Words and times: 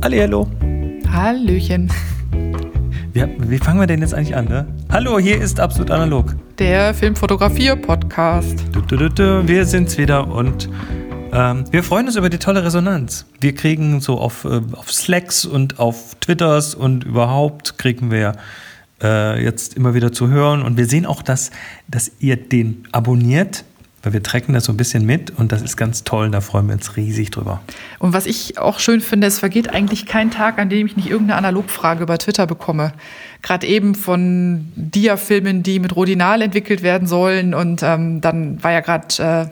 Hallo. 0.00 0.48
Hallöchen. 1.10 1.90
Wie, 3.12 3.26
wie 3.38 3.58
fangen 3.58 3.80
wir 3.80 3.88
denn 3.88 4.00
jetzt 4.00 4.14
eigentlich 4.14 4.36
an, 4.36 4.44
ne? 4.44 4.66
Hallo, 4.90 5.18
hier 5.18 5.40
ist 5.40 5.58
Absolut 5.58 5.90
Analog. 5.90 6.36
Der 6.58 6.94
Filmfotografier-Podcast. 6.94 8.64
Du, 8.72 9.48
wir 9.48 9.66
sind's 9.66 9.98
wieder 9.98 10.28
und 10.28 10.68
ähm, 11.32 11.64
wir 11.72 11.82
freuen 11.82 12.06
uns 12.06 12.14
über 12.14 12.30
die 12.30 12.38
tolle 12.38 12.64
Resonanz. 12.64 13.26
Wir 13.40 13.54
kriegen 13.54 14.00
so 14.00 14.18
auf, 14.18 14.44
äh, 14.44 14.60
auf 14.72 14.92
Slacks 14.92 15.44
und 15.44 15.80
auf 15.80 16.14
Twitters 16.20 16.76
und 16.76 17.02
überhaupt 17.02 17.76
kriegen 17.76 18.12
wir 18.12 18.34
äh, 19.02 19.42
jetzt 19.42 19.74
immer 19.74 19.94
wieder 19.94 20.12
zu 20.12 20.28
hören. 20.28 20.62
Und 20.62 20.76
wir 20.76 20.86
sehen 20.86 21.06
auch, 21.06 21.22
dass, 21.22 21.50
dass 21.88 22.12
ihr 22.20 22.36
den 22.36 22.84
abonniert 22.92 23.64
weil 24.02 24.12
wir 24.12 24.22
tracken 24.22 24.54
das 24.54 24.64
so 24.64 24.72
ein 24.72 24.76
bisschen 24.76 25.04
mit 25.04 25.30
und 25.30 25.52
das 25.52 25.62
ist 25.62 25.76
ganz 25.76 26.04
toll, 26.04 26.30
da 26.30 26.40
freuen 26.40 26.66
wir 26.68 26.74
uns 26.74 26.96
riesig 26.96 27.30
drüber. 27.30 27.60
Und 27.98 28.12
was 28.12 28.26
ich 28.26 28.58
auch 28.58 28.78
schön 28.78 29.00
finde, 29.00 29.26
es 29.26 29.38
vergeht 29.38 29.70
eigentlich 29.70 30.06
kein 30.06 30.30
Tag, 30.30 30.58
an 30.58 30.68
dem 30.68 30.86
ich 30.86 30.96
nicht 30.96 31.10
irgendeine 31.10 31.38
Analogfrage 31.38 32.02
über 32.02 32.16
Twitter 32.18 32.46
bekomme. 32.46 32.92
Gerade 33.42 33.66
eben 33.66 33.94
von 33.94 34.72
Dia-Filmen, 34.76 35.62
die 35.62 35.80
mit 35.80 35.96
Rodinal 35.96 36.42
entwickelt 36.42 36.82
werden 36.82 37.08
sollen 37.08 37.54
und 37.54 37.82
ähm, 37.82 38.20
dann 38.20 38.62
war 38.62 38.72
ja 38.72 38.80
gerade 38.80 39.50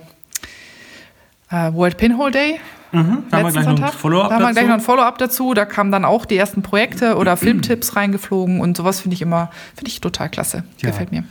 äh, 1.51 1.57
äh, 1.57 1.73
World 1.75 1.97
Pinhole 1.97 2.31
Day. 2.31 2.61
Mhm, 2.93 3.25
da 3.31 3.39
haben 3.39 3.45
wir 3.47 3.53
gleich 3.53 3.67
noch 3.67 3.83
ein 3.83 3.93
Follow-up 3.93 4.31
dazu. 4.31 4.45
Da 4.45 4.53
gleich 4.53 4.67
noch 4.67 4.75
ein 4.75 4.81
Follow-up 4.81 5.19
dazu. 5.19 5.55
Da 5.55 5.65
kamen 5.65 5.91
dann 5.91 6.05
auch 6.05 6.25
die 6.25 6.37
ersten 6.37 6.63
Projekte 6.63 7.17
oder 7.17 7.37
Filmtipps 7.37 7.97
reingeflogen 7.97 8.61
und 8.61 8.77
sowas 8.77 9.01
finde 9.01 9.15
ich 9.15 9.23
immer, 9.23 9.51
finde 9.75 9.91
ich 9.91 10.01
total 10.01 10.29
klasse. 10.29 10.65
Ja. 10.79 10.91
Gefällt 10.91 11.11
mir. 11.11 11.25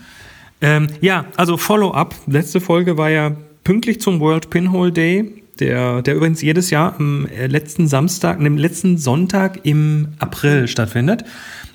Ähm, 0.61 0.87
ja, 1.01 1.25
also 1.37 1.57
Follow-up. 1.57 2.13
Letzte 2.27 2.59
Folge 2.59 2.97
war 2.97 3.09
ja 3.09 3.31
pünktlich 3.63 4.01
zum 4.01 4.19
World 4.19 4.49
Pinhole 4.49 4.91
Day, 4.91 5.43
der, 5.59 6.01
der 6.01 6.15
übrigens 6.15 6.41
jedes 6.41 6.69
Jahr 6.69 6.95
am 6.97 7.27
äh, 7.27 7.47
letzten 7.47 7.87
Samstag, 7.87 8.39
dem 8.39 8.57
letzten 8.57 8.97
Sonntag 8.97 9.61
im 9.63 10.09
April 10.19 10.67
stattfindet. 10.67 11.23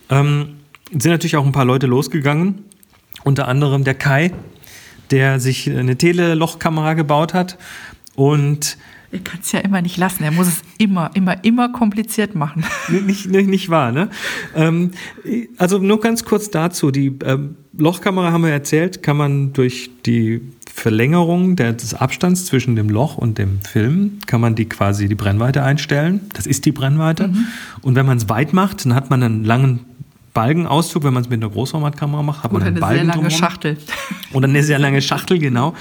Ähm, 0.09 0.57
sind 0.91 1.13
natürlich 1.13 1.37
auch 1.37 1.47
ein 1.47 1.53
paar 1.53 1.65
Leute 1.65 1.87
losgegangen. 1.87 2.65
Unter 3.25 3.49
anderem 3.49 3.85
der 3.85 3.95
Kai, 3.95 4.33
der 5.11 5.41
sich 5.41 5.69
eine 5.71 5.97
Telelochkamera 5.97 6.95
gebaut 6.95 7.35
hat. 7.35 7.59
Und 8.15 8.77
er 9.13 9.19
kann 9.21 9.41
es 9.43 9.53
ja 9.53 9.61
immer 9.61 9.83
nicht 9.83 9.97
lassen. 9.97 10.23
Er 10.23 10.31
muss 10.31 10.47
es 10.47 10.63
immer, 10.79 11.11
immer, 11.15 11.45
immer 11.45 11.71
kompliziert 11.73 12.35
machen. 12.35 12.65
Nicht, 12.89 13.29
nicht, 13.29 13.49
nicht 13.49 13.69
wahr, 13.69 13.93
ne? 13.93 14.09
Ähm, 14.55 14.93
also 15.59 15.79
nur 15.79 16.01
ganz 16.01 16.25
kurz 16.25 16.51
dazu. 16.51 16.91
Die 16.91 17.19
ähm, 17.25 17.57
Lochkamera 17.77 18.31
haben 18.31 18.45
wir 18.45 18.51
erzählt, 18.51 19.03
kann 19.03 19.17
man 19.17 19.53
durch 19.53 19.91
die 20.07 20.43
Verlängerung 20.73 21.57
des 21.57 21.95
Abstands 21.95 22.47
zwischen 22.47 22.77
dem 22.77 22.89
Loch 22.89 23.17
und 23.17 23.39
dem 23.39 23.61
Film, 23.61 24.19
kann 24.27 24.41
man 24.41 24.55
die 24.55 24.67
quasi 24.67 25.09
die 25.09 25.15
Brennweite 25.15 25.63
einstellen. 25.63 26.23
Das 26.33 26.47
ist 26.47 26.65
die 26.65 26.73
Brennweite. 26.73 27.29
Mhm. 27.29 27.47
Und 27.83 27.95
wenn 27.97 28.07
man 28.07 28.19
es 28.19 28.29
weit 28.29 28.53
macht, 28.53 28.85
dann 28.85 28.95
hat 28.95 29.11
man 29.11 29.23
einen 29.23 29.45
langen 29.45 29.81
Balgenauszug, 30.33 31.05
wenn 31.05 31.13
man 31.13 31.23
es 31.25 31.29
mit 31.29 31.43
einer 31.43 31.51
Großformatkamera 31.53 32.23
macht, 32.23 32.45
hat 32.45 32.53
Oder 32.53 32.61
man 32.61 32.69
einen 32.69 32.77
eine 32.77 32.81
Balgen 32.81 32.97
sehr 32.97 33.05
lange 33.05 33.29
drumherum. 33.29 33.39
Schachtel. 33.39 33.77
Oder 34.33 34.49
eine 34.49 34.63
sehr 34.63 34.79
lange 34.79 35.03
Schachtel, 35.03 35.39
genau. 35.39 35.75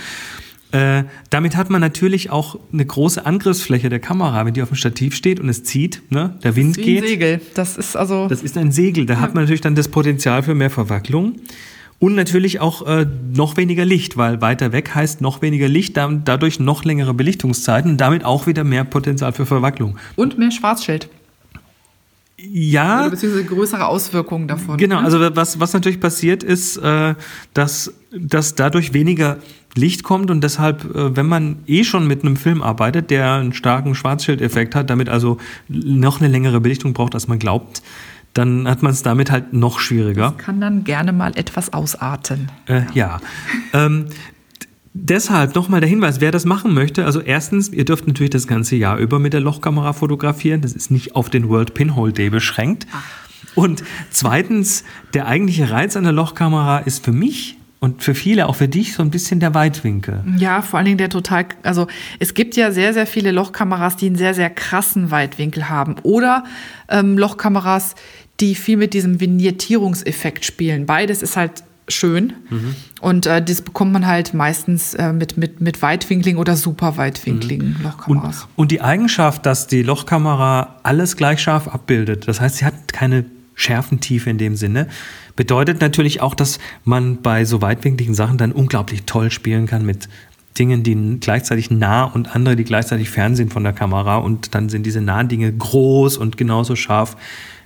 Äh, 0.72 1.04
damit 1.32 1.56
hat 1.56 1.70
man 1.70 1.82
natürlich 1.82 2.30
auch 2.30 2.60
eine 2.72 2.86
große 2.86 3.26
Angriffsfläche 3.26 3.90
der 3.90 4.00
Kamera, 4.00 4.45
wenn 4.45 4.54
die 4.54 4.62
auf 4.62 4.70
dem 4.70 4.76
Stativ 4.76 5.16
steht 5.16 5.40
und 5.40 5.50
es 5.50 5.64
zieht, 5.64 6.04
ne? 6.12 6.38
der 6.44 6.56
Wind 6.56 6.78
das 6.78 6.82
ist 6.82 6.86
wie 6.86 6.94
geht. 6.94 7.04
Ein 7.04 7.10
Segel. 7.10 7.42
Das 7.56 7.78
ist 7.78 7.95
also. 7.95 8.28
Das 8.28 8.44
ist 8.44 8.58
ein 8.58 8.72
Segel. 8.72 9.06
Da 9.08 9.16
ja. 9.16 9.20
hat 9.22 9.34
man 9.34 9.44
natürlich 9.44 9.62
dann 9.62 9.73
das 9.73 9.88
Potenzial 9.88 10.44
für 10.44 10.54
mehr 10.54 10.70
Verwacklung. 10.70 11.38
Und 12.00 12.16
natürlich 12.16 12.61
auch 12.61 12.88
äh, 12.88 13.05
noch 13.33 13.58
weniger 13.58 13.83
Licht, 13.83 14.16
weil 14.16 14.39
weiter 14.39 14.72
weg 14.72 14.95
heißt 14.95 15.19
noch 15.19 15.42
weniger 15.42 15.67
Licht, 15.67 15.97
dann, 15.97 16.23
dadurch 16.23 16.59
noch 16.59 16.86
längere 16.86 17.14
Belichtungszeiten 17.14 17.92
und 17.92 17.97
damit 17.97 18.23
auch 18.23 18.47
wieder 18.47 18.64
mehr 18.64 18.86
Potenzial 18.86 19.33
für 19.33 19.45
Verwacklung. 19.45 19.97
Und 20.16 20.38
mehr 20.38 20.52
Schwarzschild. 20.52 21.09
Ja. 22.38 23.02
Oder 23.02 23.09
beziehungsweise 23.11 23.45
größere 23.45 23.86
Auswirkungen 23.86 24.48
davon. 24.48 24.77
Genau, 24.77 24.99
also 24.99 25.20
was, 25.36 25.59
was 25.59 25.73
natürlich 25.73 25.99
passiert 25.99 26.42
ist, 26.42 26.77
äh, 26.77 27.15
dass, 27.54 27.93
dass 28.11 28.55
dadurch 28.55 28.93
weniger 28.93 29.38
Licht 29.76 30.04
kommt 30.04 30.32
und 30.32 30.42
deshalb, 30.42 30.95
äh, 30.95 31.15
wenn 31.15 31.27
man 31.27 31.58
eh 31.67 31.83
schon 31.83 32.08
mit 32.08 32.23
einem 32.23 32.38
Film 32.38 32.61
arbeitet, 32.61 33.11
der 33.11 33.33
einen 33.33 33.54
starken 33.54 33.93
Schwarzschildeffekt 33.93 34.73
hat, 34.73 34.89
damit 34.89 35.09
also 35.09 35.38
noch 35.67 36.21
eine 36.21 36.30
längere 36.30 36.61
Belichtung 36.61 36.93
braucht, 36.93 37.14
als 37.14 37.27
man 37.27 37.39
glaubt, 37.39 37.82
dann 38.39 38.67
hat 38.67 38.82
man 38.82 38.92
es 38.92 39.04
damit 39.04 39.32
halt 39.32 39.54
noch 39.54 39.80
schwieriger. 39.80 40.33
Das 40.36 40.45
kann 40.45 40.61
dann 40.61 40.83
gerne 40.83 41.14
mal 41.14 41.33
etwas 41.36 41.73
ausarten. 41.73 42.50
Äh, 42.66 42.83
ja. 42.94 43.20
ähm, 43.73 44.08
deshalb 44.94 45.55
nochmal 45.55 45.82
der 45.82 45.89
Hinweis, 45.89 46.22
wer 46.22 46.32
das 46.32 46.45
machen 46.45 46.73
möchte. 46.73 47.05
Also 47.05 47.22
erstens, 47.22 47.70
ihr 47.70 47.86
dürft 47.86 48.08
natürlich 48.08 48.32
das 48.32 48.48
ganze 48.48 48.76
Jahr 48.76 48.98
über 48.98 49.20
mit 49.20 49.33
der 49.33 49.42
Lochkamera 49.42 49.94
fotografieren. 49.94 50.61
Das 50.61 50.73
ist 50.73 50.89
nicht 50.89 51.16
auf 51.16 51.30
den 51.30 51.50
World 51.50 51.73
Pinhole 51.73 52.14
Day 52.14 52.30
beschränkt. 52.30 52.88
Ach. 52.92 53.04
Und 53.55 53.83
zweitens, 54.10 54.83
der 55.14 55.27
eigentliche 55.27 55.70
Reiz 55.70 55.98
an 55.98 56.04
der 56.04 56.14
Lochkamera 56.14 56.80
ist 56.80 57.04
für 57.04 57.11
mich 57.11 57.58
und 57.80 58.04
für 58.04 58.14
viele, 58.14 58.48
auch 58.48 58.56
für 58.56 58.67
dich, 58.67 58.94
so 58.94 59.02
ein 59.02 59.10
bisschen 59.10 59.39
der 59.39 59.54
Weitwinkel. 59.54 60.23
Ja, 60.38 60.61
vor 60.61 60.77
allen 60.77 60.86
Dingen 60.86 60.98
der 60.98 61.10
total, 61.10 61.45
also 61.64 61.88
es 62.20 62.33
gibt 62.33 62.56
ja 62.56 62.71
sehr, 62.71 62.94
sehr 62.94 63.08
viele 63.08 63.32
Lochkameras, 63.32 63.95
die 63.95 64.08
einen 64.08 64.17
sehr, 64.17 64.33
sehr 64.33 64.50
krassen 64.50 65.11
Weitwinkel 65.11 65.70
haben. 65.70 65.95
Oder 66.04 66.44
ähm, 66.89 67.17
Lochkameras, 67.17 67.95
die 68.39 68.55
viel 68.55 68.77
mit 68.77 68.94
diesem 68.94 69.20
Vignettierungseffekt 69.20 70.45
spielen. 70.45 70.86
Beides 70.86 71.22
ist 71.22 71.36
halt 71.36 71.64
schön. 71.92 72.33
Mhm. 72.50 72.76
Und 73.02 73.26
äh, 73.26 73.44
das 73.44 73.61
bekommt 73.61 73.92
man 73.92 74.05
halt 74.05 74.33
meistens 74.33 74.94
äh, 74.94 75.11
mit, 75.14 75.38
mit, 75.38 75.61
mit 75.61 75.82
weitwinkligen 75.82 76.39
oder 76.39 76.55
super 76.55 76.98
weitwinkligen 76.98 77.77
mhm. 77.77 77.83
Lochkameras. 77.83 78.44
Und, 78.44 78.50
und 78.55 78.72
die 78.72 78.82
Eigenschaft, 78.82 79.45
dass 79.45 79.67
die 79.67 79.83
Lochkamera 79.83 80.77
alles 80.83 81.17
gleich 81.17 81.42
scharf 81.42 81.67
abbildet, 81.67 82.27
das 82.27 82.39
heißt, 82.42 82.58
sie 82.58 82.66
hat 82.66 82.94
keine 82.94 83.26
Schärfentiefe 83.55 84.30
in 84.30 84.38
dem 84.38 84.56
Sinne, 84.56 84.88
bedeutet 85.36 85.82
natürlich 85.82 86.21
auch, 86.21 86.36
dass 86.36 86.60
man 86.83 87.21
bei 87.21 87.45
so 87.45 87.61
weitwinkligen 87.61 88.14
Sachen 88.14 88.38
dann 88.38 88.52
unglaublich 88.52 89.04
toll 89.06 89.32
spielen 89.32 89.66
kann 89.66 89.86
mit 89.86 90.08
Dingen, 90.58 90.83
die 90.83 91.20
gleichzeitig 91.20 91.71
nah 91.71 92.04
und 92.04 92.36
andere, 92.36 92.56
die 92.56 92.66
gleichzeitig 92.66 93.10
fern 93.10 93.36
sind 93.36 93.54
von 93.54 93.64
der 93.64 93.73
Kamera. 93.73 94.17
Und 94.17 94.56
dann 94.56 94.67
sind 94.70 94.86
diese 94.86 95.02
nahen 95.02 95.30
Dinge 95.30 95.52
groß 95.52 96.17
und 96.17 96.38
genauso 96.38 96.76
scharf 96.76 97.16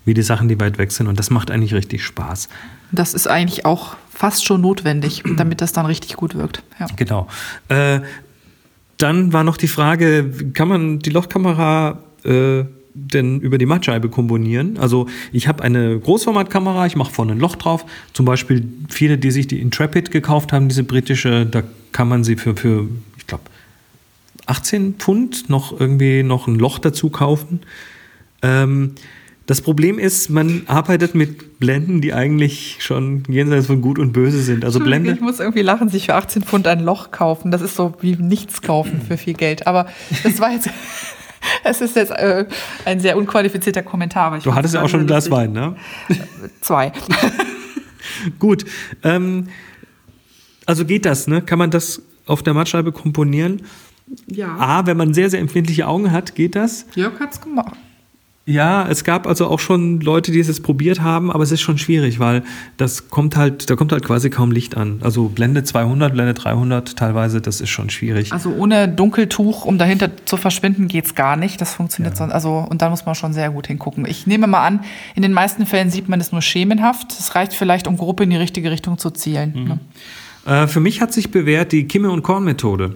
wie 0.06 0.14
die 0.14 0.22
Sachen, 0.22 0.47
die 0.47 0.59
weit 0.59 0.78
weg 0.78 0.91
sind. 0.91 1.08
Und 1.08 1.19
das 1.19 1.30
macht 1.30 1.52
eigentlich 1.52 1.74
richtig 1.74 2.03
Spaß. 2.03 2.50
Das 2.91 3.14
ist 3.14 3.28
eigentlich 3.28 3.66
auch 3.66 3.96
fast 4.09 4.46
schon 4.46 4.62
notwendig, 4.62 5.24
damit 5.38 5.62
das 5.62 5.74
dann 5.74 5.86
richtig 5.86 6.16
gut 6.16 6.36
wirkt. 6.36 6.64
Ja. 6.80 6.88
Genau. 6.96 7.28
Äh, 7.69 8.02
dann 8.97 9.34
war 9.34 9.44
noch 9.44 9.58
die 9.58 9.68
Frage, 9.68 10.31
kann 10.53 10.68
man 10.68 11.00
die 11.00 11.09
Lochkamera 11.09 12.00
äh, 12.24 12.64
denn 12.94 13.40
über 13.40 13.58
die 13.58 13.66
Mattscheibe 13.66 14.09
komponieren? 14.09 14.78
Also 14.78 15.08
ich 15.31 15.47
habe 15.47 15.64
eine 15.64 16.00
Großformatkamera, 16.00 16.85
ich 16.85 16.96
mache 16.96 17.12
vorne 17.12 17.34
ein 17.34 17.40
Loch 17.40 17.56
drauf. 17.56 17.85
Zum 18.14 18.25
Beispiel 18.25 18.68
viele, 18.90 19.18
die 19.18 19.31
sich 19.31 19.47
die 19.47 19.59
Intrepid 19.59 20.12
gekauft 20.12 20.53
haben, 20.53 20.70
diese 20.70 20.84
britische, 20.84 21.46
da 21.46 21.64
kann 21.91 22.08
man 22.08 22.24
sie 22.24 22.35
für, 22.35 22.56
für 22.56 22.88
ich 23.18 23.28
glaube, 23.28 23.44
18 24.46 24.96
Pfund 24.96 25.50
noch 25.50 25.80
irgendwie 25.80 26.24
noch 26.24 26.47
ein 26.47 26.56
Loch 26.56 26.80
dazu 26.80 27.09
kaufen. 27.09 27.62
Ähm, 28.41 28.96
das 29.45 29.61
Problem 29.61 29.99
ist, 29.99 30.29
man 30.29 30.63
arbeitet 30.67 31.15
mit 31.15 31.59
Blenden, 31.59 31.99
die 31.99 32.13
eigentlich 32.13 32.77
schon 32.79 33.23
jenseits 33.27 33.67
von 33.67 33.81
Gut 33.81 33.99
und 33.99 34.13
Böse 34.13 34.41
sind. 34.41 34.63
Also 34.63 34.79
Blende. 34.79 35.11
Ich 35.11 35.19
muss 35.19 35.39
irgendwie 35.39 35.61
lachen, 35.61 35.89
sich 35.89 36.05
für 36.05 36.15
18 36.15 36.43
Pfund 36.43 36.65
ein 36.67 36.79
Loch 36.79 37.11
kaufen. 37.11 37.51
Das 37.51 37.61
ist 37.61 37.75
so 37.75 37.93
wie 37.99 38.15
nichts 38.15 38.61
kaufen 38.61 39.01
für 39.05 39.17
viel 39.17 39.33
Geld. 39.33 39.67
Aber 39.67 39.87
das 40.23 40.39
war 40.39 40.51
jetzt. 40.51 40.69
Es 41.65 41.81
ist 41.81 41.97
jetzt 41.97 42.11
äh, 42.11 42.45
ein 42.85 43.01
sehr 43.01 43.17
unqualifizierter 43.17 43.83
Kommentar. 43.83 44.39
du 44.39 44.55
hattest 44.55 44.75
ja 44.75 44.81
auch 44.81 44.87
schon 44.87 45.01
ein 45.01 45.07
Glas 45.07 45.29
Wein, 45.29 45.51
ne? 45.51 45.75
Zwei. 46.61 46.93
Gut. 48.39 48.63
Ähm, 49.03 49.49
also 50.65 50.85
geht 50.85 51.05
das, 51.05 51.27
ne? 51.27 51.41
Kann 51.41 51.59
man 51.59 51.69
das 51.69 52.01
auf 52.25 52.43
der 52.43 52.53
Mattscheibe 52.53 52.93
komponieren? 52.93 53.63
Ja. 54.27 54.55
A, 54.57 54.85
wenn 54.85 54.96
man 54.96 55.13
sehr, 55.13 55.29
sehr 55.29 55.41
empfindliche 55.41 55.85
Augen 55.85 56.13
hat, 56.13 56.34
geht 56.34 56.55
das? 56.55 56.85
Jörg 56.96 57.19
hat 57.19 57.34
es 57.34 57.41
gemacht. 57.41 57.75
Ja, 58.45 58.85
es 58.90 59.05
gab 59.05 59.25
also 59.25 59.47
auch 59.47 59.59
schon 59.59 60.01
Leute, 60.01 60.34
die 60.34 60.40
es 60.41 60.61
probiert 60.61 60.99
haben, 60.99 61.31
aber 61.31 61.43
es 61.43 61.51
ist 61.53 61.61
schon 61.61 61.78
schwierig, 61.78 62.19
weil 62.19 62.43
das 62.75 63.09
kommt 63.09 63.37
halt, 63.37 63.69
da 63.69 63.78
kommt 63.78 63.93
halt 63.93 64.03
quasi 64.03 64.29
kaum 64.29 64.51
Licht 64.51 64.75
an. 64.75 64.99
Also 65.01 65.29
Blende 65.29 65.63
200, 65.63 66.11
Blende 66.11 66.34
300 66.34 66.97
teilweise, 66.97 67.40
das 67.40 67.61
ist 67.61 67.69
schon 67.69 67.90
schwierig. 67.90 68.34
Also 68.34 68.49
ohne 68.49 68.90
Dunkeltuch, 68.90 69.63
um 69.63 69.78
dahinter 69.78 70.09
zu 70.25 70.35
verschwinden, 70.35 70.90
geht's 70.90 71.16
gar 71.16 71.37
nicht. 71.37 71.61
Das 71.61 71.73
funktioniert 71.73 72.16
ja. 72.16 72.17
sonst, 72.17 72.34
also 72.34 72.67
und 72.69 72.81
da 72.81 72.90
muss 72.90 73.05
man 73.05 73.16
schon 73.16 73.31
sehr 73.31 73.49
gut 73.49 73.67
hingucken. 73.67 74.05
Ich 74.05 74.28
nehme 74.28 74.47
mal 74.47 74.66
an, 74.66 74.81
in 75.16 75.22
den 75.22 75.31
meisten 75.31 75.66
Fällen 75.66 75.89
sieht 75.89 76.09
man 76.09 76.19
es 76.19 76.34
nur 76.34 76.41
schemenhaft. 76.41 77.13
Es 77.13 77.35
reicht 77.35 77.53
vielleicht, 77.53 77.87
um 77.87 77.96
grob 77.96 78.19
in 78.19 78.29
die 78.29 78.35
richtige 78.35 78.72
Richtung 78.72 78.97
zu 78.97 79.11
zielen. 79.11 79.53
Mhm. 79.55 79.63
Ne? 79.63 80.63
Äh, 80.63 80.67
für 80.67 80.81
mich 80.81 80.99
hat 80.99 81.13
sich 81.13 81.31
bewährt 81.31 81.72
die 81.72 81.85
Kimme 81.87 82.11
und 82.11 82.23
Korn 82.23 82.43
Methode. 82.43 82.96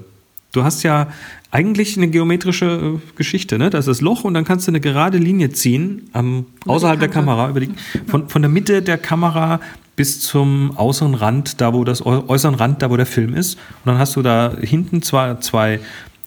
Du 0.51 0.63
hast 0.63 0.83
ja 0.83 1.07
eigentlich 1.51 1.97
eine 1.97 2.07
geometrische 2.07 2.99
äh, 2.99 3.15
Geschichte, 3.15 3.57
ne? 3.57 3.69
Da 3.69 3.77
ist 3.77 3.87
das 3.87 4.01
Loch 4.01 4.23
und 4.23 4.33
dann 4.33 4.43
kannst 4.43 4.67
du 4.67 4.71
eine 4.71 4.81
gerade 4.81 5.17
Linie 5.17 5.51
ziehen, 5.51 6.09
am, 6.13 6.45
außerhalb 6.65 6.99
der 6.99 7.09
Kamera, 7.09 7.49
über 7.49 7.61
die, 7.61 7.69
von, 8.07 8.27
von 8.29 8.41
der 8.41 8.49
Mitte 8.49 8.81
der 8.81 8.97
Kamera 8.97 9.59
bis 9.95 10.19
zum 10.19 10.77
äußeren 10.77 11.15
Rand, 11.15 11.59
da 11.59 11.73
wo 11.73 11.83
das 11.83 12.05
äußeren 12.05 12.55
Rand, 12.55 12.81
da 12.81 12.89
wo 12.89 12.97
der 12.97 13.07
Film 13.07 13.33
ist. 13.33 13.55
Und 13.55 13.87
dann 13.87 13.97
hast 13.97 14.15
du 14.15 14.21
da 14.21 14.53
hinten 14.59 15.01
zwar 15.01 15.41
zwei 15.41 15.79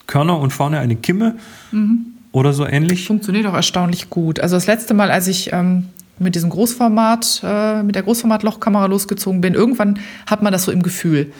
Körner 0.06 0.38
und 0.38 0.52
vorne 0.52 0.78
eine 0.78 0.96
Kimme. 0.96 1.37
Mhm. 1.70 2.06
oder 2.32 2.52
so 2.52 2.66
ähnlich? 2.66 3.06
Funktioniert 3.06 3.46
auch 3.46 3.55
erstaunlich 3.55 4.11
gut. 4.11 4.40
Also 4.40 4.56
das 4.56 4.66
letzte 4.66 4.94
Mal, 4.94 5.11
als 5.11 5.28
ich 5.28 5.52
ähm, 5.52 5.84
mit 6.19 6.34
diesem 6.34 6.50
Großformat, 6.50 7.43
äh, 7.44 7.82
mit 7.82 7.94
der 7.94 8.02
Großformat-Lochkamera 8.02 8.87
losgezogen 8.87 9.40
bin, 9.40 9.55
irgendwann 9.55 10.00
hat 10.26 10.43
man 10.43 10.52
das 10.52 10.64
so 10.64 10.73
im 10.73 10.82
Gefühl. 10.82 11.32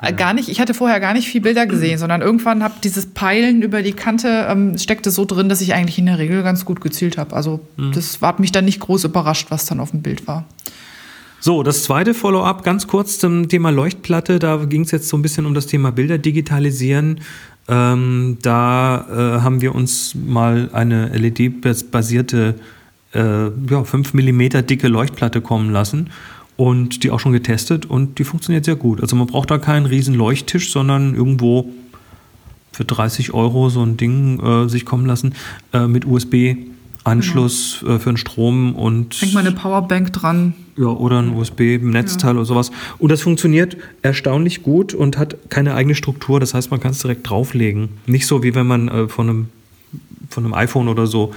Äh, 0.00 0.12
Gar 0.12 0.34
nicht, 0.34 0.48
ich 0.48 0.60
hatte 0.60 0.74
vorher 0.74 1.00
gar 1.00 1.12
nicht 1.12 1.28
viel 1.28 1.40
Bilder 1.40 1.66
gesehen, 1.66 1.98
sondern 1.98 2.20
irgendwann 2.20 2.62
habe 2.62 2.74
dieses 2.82 3.06
Peilen 3.06 3.62
über 3.62 3.82
die 3.82 3.92
Kante 3.92 4.46
ähm, 4.48 4.78
steckte 4.78 5.10
so 5.10 5.24
drin, 5.24 5.48
dass 5.48 5.60
ich 5.60 5.74
eigentlich 5.74 5.98
in 5.98 6.06
der 6.06 6.18
Regel 6.18 6.42
ganz 6.42 6.64
gut 6.64 6.80
gezielt 6.80 7.18
habe. 7.18 7.34
Also 7.34 7.60
das 7.94 8.20
hat 8.20 8.40
mich 8.40 8.52
dann 8.52 8.64
nicht 8.64 8.80
groß 8.80 9.04
überrascht, 9.04 9.46
was 9.50 9.66
dann 9.66 9.80
auf 9.80 9.90
dem 9.90 10.02
Bild 10.02 10.26
war. 10.26 10.44
So, 11.40 11.62
das 11.62 11.84
zweite 11.84 12.14
Follow-up, 12.14 12.64
ganz 12.64 12.88
kurz 12.88 13.18
zum 13.18 13.48
Thema 13.48 13.70
Leuchtplatte. 13.70 14.40
Da 14.40 14.56
ging 14.64 14.82
es 14.82 14.90
jetzt 14.90 15.08
so 15.08 15.16
ein 15.16 15.22
bisschen 15.22 15.46
um 15.46 15.54
das 15.54 15.66
Thema 15.66 15.92
Bilder 15.92 16.18
digitalisieren. 16.18 17.20
Ähm, 17.68 18.38
da 18.42 19.06
äh, 19.08 19.40
haben 19.42 19.60
wir 19.60 19.74
uns 19.74 20.14
mal 20.14 20.70
eine 20.72 21.08
LED-basierte, 21.16 22.56
äh, 23.14 23.44
ja, 23.70 23.84
5 23.84 24.14
mm 24.14 24.66
dicke 24.66 24.88
Leuchtplatte 24.88 25.40
kommen 25.40 25.70
lassen 25.70 26.10
und 26.58 27.04
die 27.04 27.12
auch 27.12 27.20
schon 27.20 27.32
getestet 27.32 27.86
und 27.86 28.18
die 28.18 28.24
funktioniert 28.24 28.64
sehr 28.64 28.74
gut. 28.74 29.00
Also 29.00 29.14
man 29.14 29.28
braucht 29.28 29.48
da 29.50 29.58
keinen 29.58 29.86
riesen 29.86 30.14
Leuchttisch, 30.14 30.72
sondern 30.72 31.14
irgendwo 31.14 31.70
für 32.72 32.84
30 32.84 33.32
Euro 33.32 33.70
so 33.70 33.80
ein 33.80 33.96
Ding 33.96 34.40
äh, 34.40 34.68
sich 34.68 34.84
kommen 34.84 35.06
lassen 35.06 35.34
äh, 35.72 35.86
mit 35.86 36.04
USB-Anschluss 36.04 37.84
äh, 37.86 38.00
für 38.00 38.10
den 38.10 38.16
Strom 38.16 38.74
und 38.74 39.14
Hängt 39.20 39.34
mal 39.34 39.40
eine 39.40 39.52
Powerbank 39.52 40.12
dran. 40.12 40.54
ja, 40.76 40.86
oder 40.86 41.22
ein 41.22 41.30
USB-Netzteil 41.30 42.34
oder 42.34 42.44
sowas. 42.44 42.72
Und 42.98 43.12
das 43.12 43.22
funktioniert 43.22 43.76
erstaunlich 44.02 44.64
gut 44.64 44.94
und 44.94 45.16
hat 45.16 45.36
keine 45.50 45.74
eigene 45.74 45.94
Struktur. 45.94 46.40
Das 46.40 46.54
heißt, 46.54 46.72
man 46.72 46.80
kann 46.80 46.90
es 46.90 46.98
direkt 46.98 47.30
drauflegen. 47.30 47.90
Nicht 48.06 48.26
so, 48.26 48.42
wie 48.42 48.56
wenn 48.56 48.66
man 48.66 48.88
äh, 48.88 49.06
von, 49.08 49.28
einem, 49.28 49.48
von 50.28 50.44
einem 50.44 50.54
iPhone 50.54 50.88
oder 50.88 51.06
so 51.06 51.32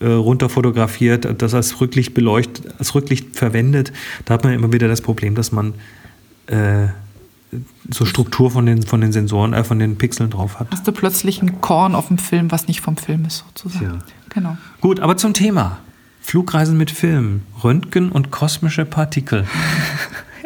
äh, 0.00 0.06
runter 0.06 0.48
fotografiert, 0.48 1.40
das 1.42 1.54
als 1.54 1.80
Rücklicht 1.80 2.14
beleuchtet, 2.14 2.74
als 2.78 2.94
Rücklicht 2.94 3.36
verwendet. 3.36 3.92
Da 4.24 4.34
hat 4.34 4.44
man 4.44 4.52
immer 4.52 4.72
wieder 4.72 4.88
das 4.88 5.00
Problem, 5.00 5.34
dass 5.34 5.52
man 5.52 5.74
äh, 6.46 6.88
so 7.90 8.04
Struktur 8.04 8.50
von 8.50 8.66
den, 8.66 8.82
von 8.82 9.00
den 9.00 9.12
Sensoren, 9.12 9.52
äh, 9.52 9.64
von 9.64 9.78
den 9.78 9.98
Pixeln 9.98 10.30
drauf 10.30 10.58
hat. 10.58 10.68
Hast 10.70 10.86
du 10.86 10.92
plötzlich 10.92 11.42
ein 11.42 11.60
Korn 11.60 11.94
auf 11.94 12.08
dem 12.08 12.18
Film, 12.18 12.50
was 12.50 12.68
nicht 12.68 12.80
vom 12.80 12.96
Film 12.96 13.24
ist, 13.24 13.44
sozusagen. 13.54 13.84
Ja. 13.84 13.98
Genau. 14.30 14.56
Gut, 14.80 15.00
aber 15.00 15.16
zum 15.16 15.34
Thema. 15.34 15.78
Flugreisen 16.20 16.78
mit 16.78 16.90
Film, 16.90 17.42
Röntgen 17.64 18.12
und 18.12 18.30
kosmische 18.30 18.84
Partikel. 18.84 19.46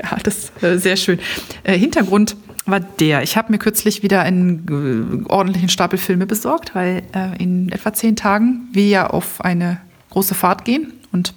Ja, 0.02 0.18
das 0.22 0.36
ist 0.36 0.62
äh, 0.62 0.78
sehr 0.78 0.96
schön. 0.96 1.18
Äh, 1.64 1.78
Hintergrund 1.78 2.36
war 2.66 2.80
der. 2.80 3.22
Ich 3.22 3.36
habe 3.36 3.52
mir 3.52 3.58
kürzlich 3.58 4.02
wieder 4.02 4.22
einen 4.22 5.24
äh, 5.26 5.30
ordentlichen 5.30 5.68
Stapel 5.68 5.98
Filme 5.98 6.26
besorgt, 6.26 6.74
weil 6.74 7.02
äh, 7.14 7.42
in 7.42 7.70
etwa 7.70 7.92
zehn 7.92 8.16
Tagen 8.16 8.68
wir 8.72 8.86
ja 8.86 9.06
auf 9.08 9.40
eine 9.40 9.78
große 10.10 10.34
Fahrt 10.34 10.64
gehen 10.64 10.92
und 11.12 11.34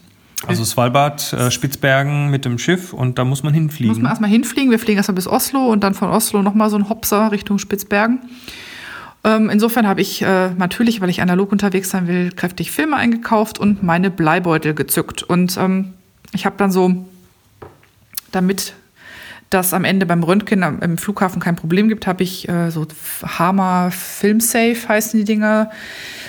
Also 0.48 0.64
Svalbard, 0.64 1.34
äh, 1.34 1.52
Spitzbergen 1.52 2.30
mit 2.30 2.46
dem 2.46 2.58
Schiff 2.58 2.94
und 2.94 3.20
da 3.20 3.26
muss 3.26 3.44
man 3.44 3.54
hinfliegen. 3.54 3.94
muss 3.94 4.02
man 4.02 4.12
erstmal 4.12 4.30
hinfliegen. 4.30 4.72
Wir 4.72 4.80
fliegen 4.80 4.98
erstmal 4.98 5.16
bis 5.16 5.28
Oslo 5.28 5.68
und 5.68 5.84
dann 5.84 5.94
von 5.94 6.10
Oslo 6.10 6.42
nochmal 6.42 6.70
so 6.70 6.78
ein 6.78 6.90
Hopser 6.90 7.31
Richtung 7.31 7.60
Spitzbergen. 7.60 8.20
Ähm, 9.24 9.50
insofern 9.50 9.86
habe 9.86 10.02
ich 10.02 10.22
äh, 10.22 10.50
natürlich, 10.52 11.02
weil 11.02 11.10
ich 11.10 11.22
analog 11.22 11.52
unterwegs 11.52 11.90
sein 11.90 12.08
will, 12.08 12.31
kräftig 12.31 12.72
Filme 12.72 12.96
eingekauft 12.96 13.60
und 13.60 13.84
meine 13.84 14.10
Bleibeutel 14.10 14.74
gezückt. 14.74 15.24
Und 15.24 15.58
ähm, 15.58 15.94
ich 16.31 16.46
habe 16.46 16.56
dann 16.58 16.72
so, 16.72 17.06
damit 18.31 18.74
das 19.50 19.74
am 19.74 19.84
Ende 19.84 20.06
beim 20.06 20.24
Röntgen 20.24 20.63
am, 20.63 20.80
im 20.81 20.98
Flughafen 20.98 21.42
kein 21.42 21.56
Problem 21.56 21.90
gibt, 21.90 22.07
habe 22.07 22.24
ich 22.24 22.48
äh, 22.48 22.69
so 22.69 22.86
Hammer 23.24 23.92
Filmsafe 23.92 24.88
heißen 24.88 25.19
die 25.19 25.25
Dinger. 25.25 25.72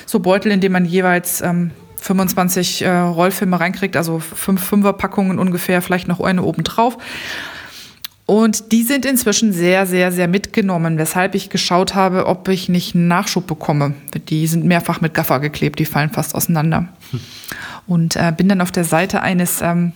So 0.07 0.21
Beutel, 0.21 0.53
in 0.53 0.61
denen 0.61 0.73
man 0.73 0.85
jeweils 0.85 1.41
ähm, 1.41 1.71
25 1.97 2.83
äh, 2.83 2.89
Rollfilme 2.89 3.61
reinkriegt, 3.61 3.97
also 3.97 4.19
fünf 4.19 4.63
Fünferpackungen 4.63 5.39
ungefähr, 5.39 5.83
vielleicht 5.83 6.09
noch 6.09 6.21
eine 6.21 6.43
oben 6.43 6.65
drauf. 6.65 6.97
Und 8.27 8.71
die 8.71 8.85
sind 8.85 9.05
inzwischen 9.07 9.53
sehr, 9.53 9.87
sehr, 9.87 10.13
sehr 10.13 10.29
mitgenommen, 10.29 10.99
weshalb 10.99 11.35
ich 11.35 11.51
geschaut 11.51 11.97
habe, 11.97 12.27
ob 12.27 12.47
ich 12.49 12.69
nicht 12.69 12.95
einen 12.95 13.09
Nachschub 13.09 13.47
bekomme. 13.47 13.95
Die 14.29 14.47
sind 14.47 14.65
mehrfach 14.65 15.01
mit 15.01 15.15
Gaffer 15.15 15.41
geklebt, 15.41 15.81
die 15.81 15.85
fallen 15.85 16.11
fast 16.11 16.37
auseinander. 16.37 16.89
Und 17.89 18.15
äh, 18.15 18.33
bin 18.37 18.49
dann 18.49 18.61
auf 18.61 18.71
der 18.71 18.85
Seite 18.85 19.21
eines 19.23 19.63
ähm, 19.63 19.93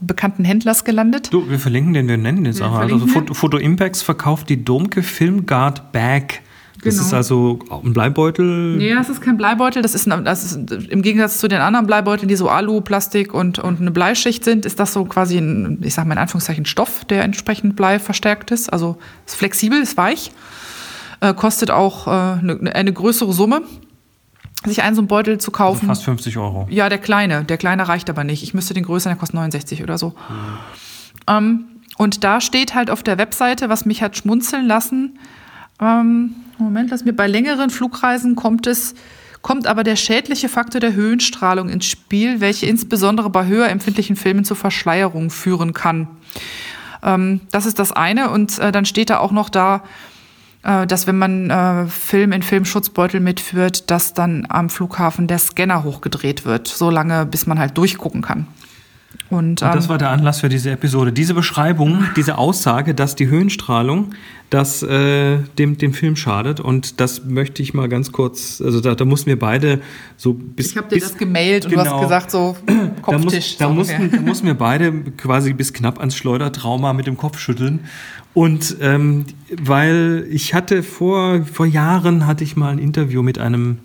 bekannten 0.00 0.44
Händlers 0.44 0.84
gelandet. 0.84 1.32
Du, 1.32 1.48
wir 1.48 1.58
verlinken 1.58 1.92
den, 1.94 2.08
wir 2.08 2.16
nennen 2.16 2.44
den 2.44 2.62
auch. 2.62 2.74
Also 2.74 3.06
Foto, 3.06 3.34
Foto 3.34 3.56
Impacts 3.58 4.02
verkauft 4.02 4.48
die 4.48 4.64
Domke 4.64 5.02
Film 5.02 5.46
Guard 5.46 5.92
Bag. 5.92 6.40
Das 6.84 6.94
Genau. 6.94 7.06
ist 7.06 7.14
also 7.14 7.58
ein 7.84 7.92
Bleibeutel. 7.92 8.76
Nee, 8.76 8.94
das 8.94 9.08
ist 9.08 9.20
kein 9.20 9.36
Bleibeutel. 9.36 9.82
Das 9.82 9.96
ist, 9.96 10.10
ein, 10.10 10.24
das 10.24 10.44
ist 10.44 10.70
im 10.70 11.02
Gegensatz 11.02 11.38
zu 11.38 11.48
den 11.48 11.60
anderen 11.60 11.86
Bleibeuteln, 11.88 12.28
die 12.28 12.36
so 12.36 12.48
Alu, 12.48 12.80
Plastik 12.82 13.34
und, 13.34 13.58
und 13.58 13.80
eine 13.80 13.90
Bleischicht 13.90 14.44
sind, 14.44 14.64
ist 14.64 14.78
das 14.78 14.92
so 14.92 15.04
quasi 15.04 15.38
ein, 15.38 15.78
ich 15.82 15.94
sag 15.94 16.06
mal 16.06 16.12
in 16.14 16.18
Anführungszeichen, 16.18 16.66
Stoff, 16.66 17.04
der 17.06 17.24
entsprechend 17.24 17.74
Blei 17.74 17.98
verstärkt 17.98 18.52
ist. 18.52 18.72
Also 18.72 18.96
ist 19.26 19.34
flexibel, 19.34 19.80
ist 19.82 19.96
weich, 19.96 20.30
äh, 21.20 21.34
kostet 21.34 21.72
auch 21.72 22.06
äh, 22.06 22.10
eine, 22.10 22.72
eine 22.74 22.92
größere 22.92 23.32
Summe, 23.32 23.62
sich 24.64 24.82
einen 24.82 24.94
so 24.96 25.00
einen 25.02 25.08
Beutel 25.08 25.38
zu 25.38 25.50
Also 25.52 25.56
kaufen. 25.56 25.86
fast 25.86 26.04
50 26.04 26.36
Euro. 26.38 26.66
Ja, 26.70 26.88
der 26.88 26.98
kleine. 26.98 27.44
Der 27.44 27.56
kleine 27.58 27.88
reicht 27.88 28.10
aber 28.10 28.24
nicht. 28.24 28.42
Ich 28.42 28.54
müsste 28.54 28.74
den 28.74 28.84
größeren, 28.84 29.12
der 29.14 29.18
kostet 29.20 29.34
69 29.36 29.82
oder 29.82 29.98
so. 29.98 30.14
Ähm, 31.28 31.64
und 31.96 32.24
da 32.24 32.40
steht 32.40 32.74
halt 32.74 32.90
auf 32.90 33.02
der 33.02 33.18
Webseite, 33.18 33.68
was 33.68 33.84
mich 33.84 34.02
hat 34.02 34.16
schmunzeln 34.16 34.66
lassen. 34.66 35.18
Ähm, 35.80 36.34
Moment, 36.58 36.90
lass 36.90 37.04
mir 37.04 37.12
bei 37.12 37.26
längeren 37.26 37.70
Flugreisen 37.70 38.34
kommt 38.34 38.66
es, 38.66 38.94
kommt 39.42 39.66
aber 39.68 39.84
der 39.84 39.96
schädliche 39.96 40.48
Faktor 40.48 40.80
der 40.80 40.94
Höhenstrahlung 40.94 41.68
ins 41.68 41.86
Spiel, 41.86 42.40
welche 42.40 42.66
insbesondere 42.66 43.30
bei 43.30 43.46
höher 43.46 43.68
empfindlichen 43.68 44.16
Filmen 44.16 44.44
zu 44.44 44.54
Verschleierung 44.56 45.30
führen 45.30 45.72
kann. 45.72 46.08
Ähm, 47.02 47.40
das 47.52 47.64
ist 47.66 47.78
das 47.78 47.92
eine. 47.92 48.30
Und 48.30 48.58
äh, 48.58 48.72
dann 48.72 48.84
steht 48.84 49.10
da 49.10 49.18
auch 49.18 49.30
noch 49.32 49.50
da, 49.50 49.84
dass 50.86 51.06
wenn 51.06 51.16
man 51.16 51.50
äh, 51.50 51.86
Film 51.86 52.32
in 52.32 52.42
Filmschutzbeutel 52.42 53.20
mitführt, 53.20 53.90
dass 53.90 54.12
dann 54.12 54.46
am 54.48 54.68
Flughafen 54.68 55.26
der 55.26 55.38
Scanner 55.38 55.82
hochgedreht 55.82 56.44
wird, 56.44 56.68
so 56.68 56.90
lange, 56.90 57.24
bis 57.24 57.46
man 57.46 57.58
halt 57.58 57.78
durchgucken 57.78 58.20
kann. 58.20 58.46
Und, 59.30 59.38
Und 59.38 59.60
das 59.62 59.84
ähm, 59.84 59.90
war 59.90 59.98
der 59.98 60.10
Anlass 60.10 60.40
für 60.40 60.48
diese 60.48 60.70
Episode. 60.70 61.12
Diese 61.12 61.34
Beschreibung, 61.34 62.04
diese 62.16 62.38
Aussage, 62.38 62.94
dass 62.94 63.14
die 63.14 63.28
Höhenstrahlung 63.28 64.14
das, 64.50 64.82
äh, 64.82 65.38
dem, 65.58 65.76
dem 65.76 65.92
Film 65.92 66.16
schadet. 66.16 66.60
Und 66.60 67.00
das 67.00 67.24
möchte 67.24 67.62
ich 67.62 67.74
mal 67.74 67.88
ganz 67.88 68.12
kurz, 68.12 68.62
also 68.64 68.80
da, 68.80 68.94
da 68.94 69.04
mussten 69.04 69.26
wir 69.26 69.38
beide 69.38 69.80
so 70.16 70.32
bis. 70.32 70.70
ich 70.70 70.76
habe 70.78 70.88
dir 70.88 70.94
bis, 70.96 71.10
das 71.10 71.18
gemailt 71.18 71.66
und 71.66 71.72
du 71.72 71.76
genau. 71.76 71.96
hast 71.96 72.02
gesagt 72.02 72.30
so 72.30 72.56
da, 72.66 72.74
Kopftisch. 73.02 73.34
muss, 73.34 73.56
da, 73.58 73.68
so 73.68 73.74
mussten, 73.74 73.96
ungefähr. 73.96 74.18
da 74.18 74.26
mussten 74.26 74.46
wir 74.46 74.54
beide 74.54 74.92
quasi 75.16 75.52
bis 75.52 75.72
knapp 75.72 75.98
ans 75.98 76.16
Schleudertrauma 76.16 76.94
mit 76.94 77.06
dem 77.06 77.18
Kopf 77.18 77.38
schütteln. 77.38 77.80
Und 78.32 78.76
ähm, 78.80 79.26
weil 79.60 80.26
ich 80.30 80.54
hatte 80.54 80.82
vor, 80.82 81.44
vor 81.44 81.66
Jahren 81.66 82.26
hatte 82.26 82.44
ich 82.44 82.56
mal 82.56 82.70
ein 82.70 82.78
Interview 82.78 83.22
mit 83.22 83.38
einem 83.38 83.78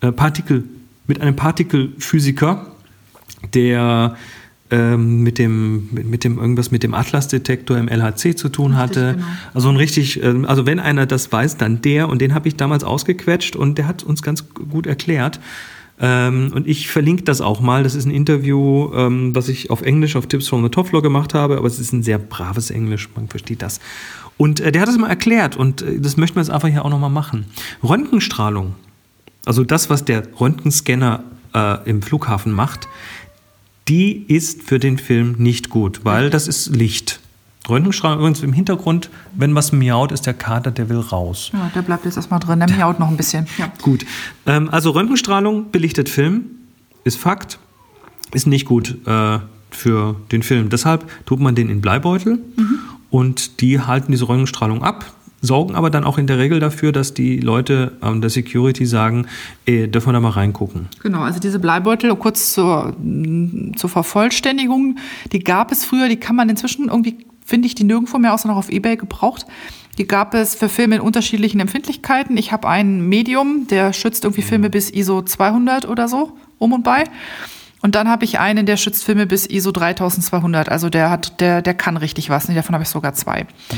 äh, 0.00 0.12
Partikel, 0.12 0.64
mit 1.06 1.20
einem 1.20 1.36
Partikelphysiker, 1.36 2.73
der 3.52 4.16
ähm, 4.70 5.22
mit 5.22 5.38
dem, 5.38 5.88
mit, 5.92 6.24
dem 6.24 6.38
irgendwas 6.38 6.70
mit 6.70 6.82
dem 6.82 6.94
Atlas-Detektor 6.94 7.76
im 7.76 7.88
LHC 7.88 8.34
zu 8.34 8.48
tun 8.48 8.76
hatte. 8.76 9.14
genau. 9.14 9.26
Also 9.52 9.68
ein 9.68 9.76
richtig, 9.76 10.22
ähm, 10.22 10.46
also 10.46 10.66
wenn 10.66 10.80
einer 10.80 11.06
das 11.06 11.30
weiß, 11.30 11.58
dann 11.58 11.82
der 11.82 12.08
und 12.08 12.20
den 12.20 12.34
habe 12.34 12.48
ich 12.48 12.56
damals 12.56 12.82
ausgequetscht 12.82 13.56
und 13.56 13.78
der 13.78 13.86
hat 13.86 14.02
uns 14.02 14.22
ganz 14.22 14.48
gut 14.48 14.86
erklärt. 14.86 15.38
Ähm, 16.00 16.50
und 16.54 16.66
ich 16.66 16.88
verlinke 16.88 17.22
das 17.22 17.40
auch 17.40 17.60
mal. 17.60 17.84
Das 17.84 17.94
ist 17.94 18.04
ein 18.04 18.10
Interview, 18.10 18.90
ähm, 18.94 19.34
was 19.34 19.48
ich 19.48 19.70
auf 19.70 19.82
Englisch 19.82 20.16
auf 20.16 20.26
Tips 20.26 20.48
from 20.48 20.62
the 20.64 20.68
Top 20.68 20.88
Floor 20.88 21.02
gemacht 21.02 21.34
habe, 21.34 21.56
aber 21.56 21.66
es 21.66 21.78
ist 21.78 21.92
ein 21.92 22.02
sehr 22.02 22.18
braves 22.18 22.70
Englisch, 22.70 23.08
man 23.14 23.28
versteht 23.28 23.62
das. 23.62 23.80
Und 24.36 24.60
äh, 24.60 24.72
der 24.72 24.82
hat 24.82 24.88
das 24.88 24.98
mal 24.98 25.08
erklärt 25.08 25.56
und 25.56 25.82
äh, 25.82 26.00
das 26.00 26.16
möchten 26.16 26.36
wir 26.36 26.42
jetzt 26.42 26.50
einfach 26.50 26.68
hier 26.68 26.84
auch 26.84 26.90
nochmal 26.90 27.10
machen. 27.10 27.46
Röntgenstrahlung, 27.82 28.74
also 29.44 29.62
das, 29.62 29.88
was 29.88 30.04
der 30.04 30.24
Röntgenscanner 30.40 31.22
äh, 31.54 31.88
im 31.88 32.02
Flughafen 32.02 32.50
macht, 32.50 32.88
die 33.88 34.24
ist 34.28 34.62
für 34.62 34.78
den 34.78 34.98
Film 34.98 35.36
nicht 35.38 35.70
gut, 35.70 36.04
weil 36.04 36.30
das 36.30 36.48
ist 36.48 36.74
Licht. 36.74 37.20
Röntgenstrahlung 37.68 38.18
übrigens 38.18 38.42
im 38.42 38.52
Hintergrund, 38.52 39.08
wenn 39.34 39.54
was 39.54 39.72
miaut, 39.72 40.12
ist 40.12 40.26
der 40.26 40.34
Kater, 40.34 40.70
der 40.70 40.88
will 40.90 40.98
raus. 40.98 41.50
Ja, 41.52 41.70
der 41.74 41.82
bleibt 41.82 42.04
jetzt 42.04 42.16
erstmal 42.16 42.40
drin. 42.40 42.60
Der 42.60 42.68
miaut 42.68 43.00
noch 43.00 43.08
ein 43.08 43.16
bisschen. 43.16 43.46
Ja. 43.56 43.72
Gut. 43.80 44.04
Ähm, 44.46 44.68
also 44.70 44.90
Röntgenstrahlung 44.90 45.70
belichtet 45.70 46.08
Film, 46.08 46.44
ist 47.04 47.16
Fakt, 47.16 47.58
ist 48.32 48.46
nicht 48.46 48.66
gut 48.66 48.98
äh, 49.06 49.38
für 49.70 50.16
den 50.30 50.42
Film. 50.42 50.68
Deshalb 50.68 51.06
tut 51.26 51.40
man 51.40 51.54
den 51.54 51.70
in 51.70 51.80
Bleibeutel 51.80 52.38
und 53.10 53.60
die 53.60 53.80
halten 53.80 54.12
diese 54.12 54.28
Röntgenstrahlung 54.28 54.82
ab, 54.82 55.06
sorgen 55.44 55.74
aber 55.74 55.90
dann 55.90 56.04
auch 56.04 56.18
in 56.18 56.26
der 56.26 56.38
Regel 56.38 56.60
dafür, 56.60 56.92
dass 56.92 57.14
die 57.14 57.38
Leute 57.38 57.92
an 58.00 58.20
der 58.20 58.30
Security 58.30 58.86
sagen, 58.86 59.26
äh, 59.66 59.88
dürfen 59.88 60.08
wir 60.08 60.12
da 60.14 60.20
mal 60.20 60.30
reingucken. 60.30 60.88
Genau, 61.02 61.20
also 61.20 61.40
diese 61.40 61.58
Bleibeutel, 61.58 62.14
kurz 62.16 62.54
zur, 62.54 62.94
zur 63.76 63.90
Vervollständigung, 63.90 64.96
die 65.32 65.40
gab 65.40 65.72
es 65.72 65.84
früher, 65.84 66.08
die 66.08 66.16
kann 66.16 66.36
man 66.36 66.48
inzwischen 66.48 66.88
irgendwie 66.88 67.18
finde 67.44 67.66
ich 67.66 67.74
die 67.74 67.84
nirgendwo 67.84 68.18
mehr, 68.18 68.32
außer 68.32 68.48
noch 68.48 68.56
auf 68.56 68.70
Ebay 68.70 68.96
gebraucht. 68.96 69.46
Die 69.98 70.08
gab 70.08 70.34
es 70.34 70.54
für 70.54 70.68
Filme 70.68 70.96
in 70.96 71.00
unterschiedlichen 71.00 71.60
Empfindlichkeiten. 71.60 72.36
Ich 72.36 72.52
habe 72.52 72.68
ein 72.68 73.06
Medium, 73.06 73.66
der 73.68 73.92
schützt 73.92 74.24
irgendwie 74.24 74.42
Filme 74.42 74.70
bis 74.70 74.90
ISO 74.90 75.22
200 75.22 75.86
oder 75.86 76.08
so, 76.08 76.36
um 76.58 76.72
und 76.72 76.82
bei. 76.82 77.04
Und 77.80 77.94
dann 77.94 78.08
habe 78.08 78.24
ich 78.24 78.38
einen, 78.38 78.66
der 78.66 78.76
schützt 78.76 79.04
Filme 79.04 79.26
bis 79.26 79.46
ISO 79.46 79.70
3200. 79.70 80.70
Also 80.70 80.88
der 80.88 81.10
hat, 81.10 81.40
der, 81.40 81.62
der 81.62 81.74
kann 81.74 81.96
richtig 81.96 82.30
was. 82.30 82.46
Davon 82.46 82.74
habe 82.74 82.82
ich 82.82 82.88
sogar 82.88 83.12
zwei. 83.12 83.42
Mhm. 83.42 83.76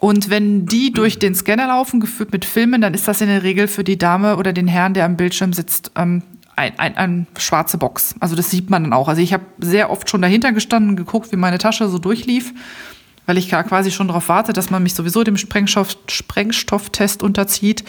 Und 0.00 0.30
wenn 0.30 0.64
die 0.64 0.92
durch 0.92 1.18
den 1.18 1.34
Scanner 1.34 1.66
laufen, 1.66 2.00
geführt 2.00 2.32
mit 2.32 2.46
Filmen, 2.46 2.80
dann 2.80 2.94
ist 2.94 3.06
das 3.06 3.20
in 3.20 3.28
der 3.28 3.42
Regel 3.42 3.68
für 3.68 3.84
die 3.84 3.98
Dame 3.98 4.38
oder 4.38 4.54
den 4.54 4.66
Herrn, 4.66 4.94
der 4.94 5.04
am 5.04 5.16
Bildschirm 5.16 5.52
sitzt, 5.52 5.92
ähm, 5.94 6.22
ein, 6.56 6.78
ein, 6.78 6.96
ein 6.96 7.26
schwarze 7.38 7.76
Box. 7.76 8.14
Also 8.18 8.34
das 8.34 8.50
sieht 8.50 8.70
man 8.70 8.82
dann 8.82 8.92
auch. 8.94 9.08
Also 9.08 9.20
ich 9.20 9.34
habe 9.34 9.44
sehr 9.58 9.90
oft 9.90 10.08
schon 10.08 10.22
dahinter 10.22 10.52
gestanden 10.52 10.96
geguckt, 10.96 11.32
wie 11.32 11.36
meine 11.36 11.58
Tasche 11.58 11.86
so 11.88 11.98
durchlief, 11.98 12.54
weil 13.26 13.36
ich 13.36 13.50
quasi 13.50 13.90
schon 13.90 14.08
darauf 14.08 14.28
warte, 14.30 14.54
dass 14.54 14.70
man 14.70 14.82
mich 14.82 14.94
sowieso 14.94 15.22
dem 15.22 15.36
Sprengstoff, 15.36 15.96
Sprengstofftest 16.08 17.22
unterzieht. 17.22 17.84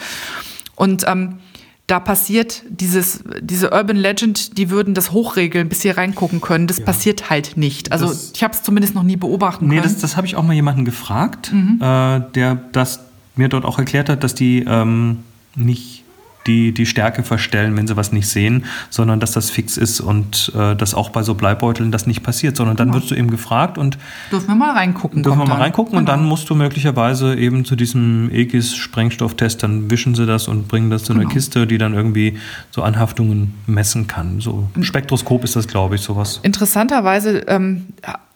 Und 0.76 1.04
ähm, 1.06 1.38
da 1.86 2.00
passiert 2.00 2.62
dieses, 2.68 3.24
diese 3.40 3.70
Urban 3.70 3.96
Legend, 3.96 4.56
die 4.56 4.70
würden 4.70 4.94
das 4.94 5.12
hochregeln, 5.12 5.68
bis 5.68 5.80
sie 5.80 5.90
reingucken 5.90 6.40
können. 6.40 6.66
Das 6.66 6.78
ja. 6.78 6.84
passiert 6.84 7.28
halt 7.28 7.56
nicht. 7.56 7.92
Also 7.92 8.06
das, 8.06 8.32
ich 8.34 8.42
habe 8.42 8.54
es 8.54 8.62
zumindest 8.62 8.94
noch 8.94 9.02
nie 9.02 9.16
beobachten 9.16 9.66
nee, 9.66 9.76
können. 9.76 9.86
Nee, 9.86 9.92
das, 9.92 10.00
das 10.00 10.16
habe 10.16 10.26
ich 10.26 10.36
auch 10.36 10.44
mal 10.44 10.54
jemanden 10.54 10.84
gefragt, 10.84 11.52
mhm. 11.52 11.78
äh, 11.80 12.20
der 12.34 12.54
das 12.72 13.00
mir 13.34 13.48
dort 13.48 13.64
auch 13.64 13.78
erklärt 13.78 14.08
hat, 14.08 14.22
dass 14.22 14.34
die 14.34 14.64
ähm, 14.66 15.18
nicht 15.56 16.01
die, 16.46 16.72
die 16.72 16.86
Stärke 16.86 17.22
verstellen, 17.22 17.76
wenn 17.76 17.86
sie 17.86 17.96
was 17.96 18.12
nicht 18.12 18.28
sehen, 18.28 18.64
sondern 18.90 19.20
dass 19.20 19.32
das 19.32 19.50
fix 19.50 19.76
ist 19.76 20.00
und 20.00 20.52
äh, 20.56 20.74
dass 20.74 20.94
auch 20.94 21.10
bei 21.10 21.22
so 21.22 21.34
Bleibeuteln 21.34 21.92
das 21.92 22.06
nicht 22.06 22.22
passiert, 22.22 22.56
sondern 22.56 22.76
dann 22.76 22.88
genau. 22.88 23.00
wirst 23.00 23.10
du 23.10 23.14
eben 23.14 23.30
gefragt 23.30 23.78
und 23.78 23.98
dürfen 24.30 24.48
wir 24.48 24.54
mal 24.54 24.72
reingucken. 24.72 25.22
Dürfen 25.22 25.38
wir 25.40 25.46
mal 25.46 25.58
reingucken 25.58 25.92
genau. 25.92 26.00
und 26.00 26.08
dann 26.08 26.24
musst 26.24 26.48
du 26.50 26.54
möglicherweise 26.54 27.36
eben 27.36 27.64
zu 27.64 27.76
diesem 27.76 28.30
EGIS-Sprengstofftest, 28.32 29.62
dann 29.62 29.90
wischen 29.90 30.14
sie 30.14 30.26
das 30.26 30.48
und 30.48 30.68
bringen 30.68 30.90
das 30.90 31.04
zu 31.04 31.12
einer 31.12 31.22
genau. 31.22 31.32
Kiste, 31.32 31.66
die 31.66 31.78
dann 31.78 31.94
irgendwie 31.94 32.38
so 32.70 32.82
Anhaftungen 32.82 33.54
messen 33.66 34.06
kann. 34.06 34.40
So 34.40 34.68
ein 34.74 34.84
Spektroskop 34.84 35.44
ist 35.44 35.56
das, 35.56 35.68
glaube 35.68 35.94
ich, 35.94 36.00
sowas. 36.00 36.40
Interessanterweise 36.42 37.44
ähm, 37.48 37.86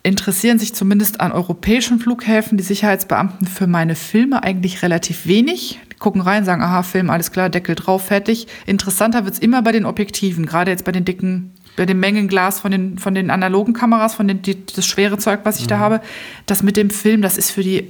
interessieren 0.03 0.59
sich 0.59 0.73
zumindest 0.73 1.21
an 1.21 1.33
europäischen 1.33 1.99
Flughäfen 1.99 2.57
die 2.57 2.65
Sicherheitsbeamten 2.65 3.47
für 3.47 3.67
meine 3.67 3.97
Filme 3.97 4.43
eigentlich 4.43 4.83
relativ 4.83 5.27
wenig 5.27 5.81
gucken 5.99 6.21
rein, 6.21 6.45
sagen, 6.45 6.63
aha, 6.63 6.83
Film, 6.83 7.11
alles 7.11 7.33
klar, 7.33 7.49
Deckel 7.49 7.75
drauf, 7.75 8.07
fertig. 8.07 8.47
Interessanter 8.67 9.25
wird 9.25 9.35
es 9.35 9.41
immer 9.41 9.63
bei 9.63 9.73
den 9.73 9.87
Objektiven, 9.87 10.47
gerade 10.47 10.71
jetzt 10.71 10.85
bei 10.85 10.93
den 10.93 11.05
dicken, 11.05 11.53
bei 11.77 11.87
dem 11.87 12.01
Mengenglas 12.01 12.61
von 12.61 12.71
den, 12.71 12.99
von 12.99 13.15
den 13.15 13.31
analogen 13.31 13.75
Kameras, 13.75 14.15
von 14.15 14.29
den, 14.29 14.43
die, 14.43 14.67
das 14.67 14.87
schwere 14.87 15.19
Zeug, 15.19 15.41
was 15.45 15.59
ich 15.59 15.65
mhm. 15.65 15.71
da 15.71 15.79
habe. 15.79 16.01
Das 16.47 16.63
mit 16.63 16.77
dem 16.77 16.91
Film, 16.91 17.23
das 17.23 17.39
ist 17.39 17.51
für 17.51 17.63
die 17.63 17.79
äh, 17.79 17.89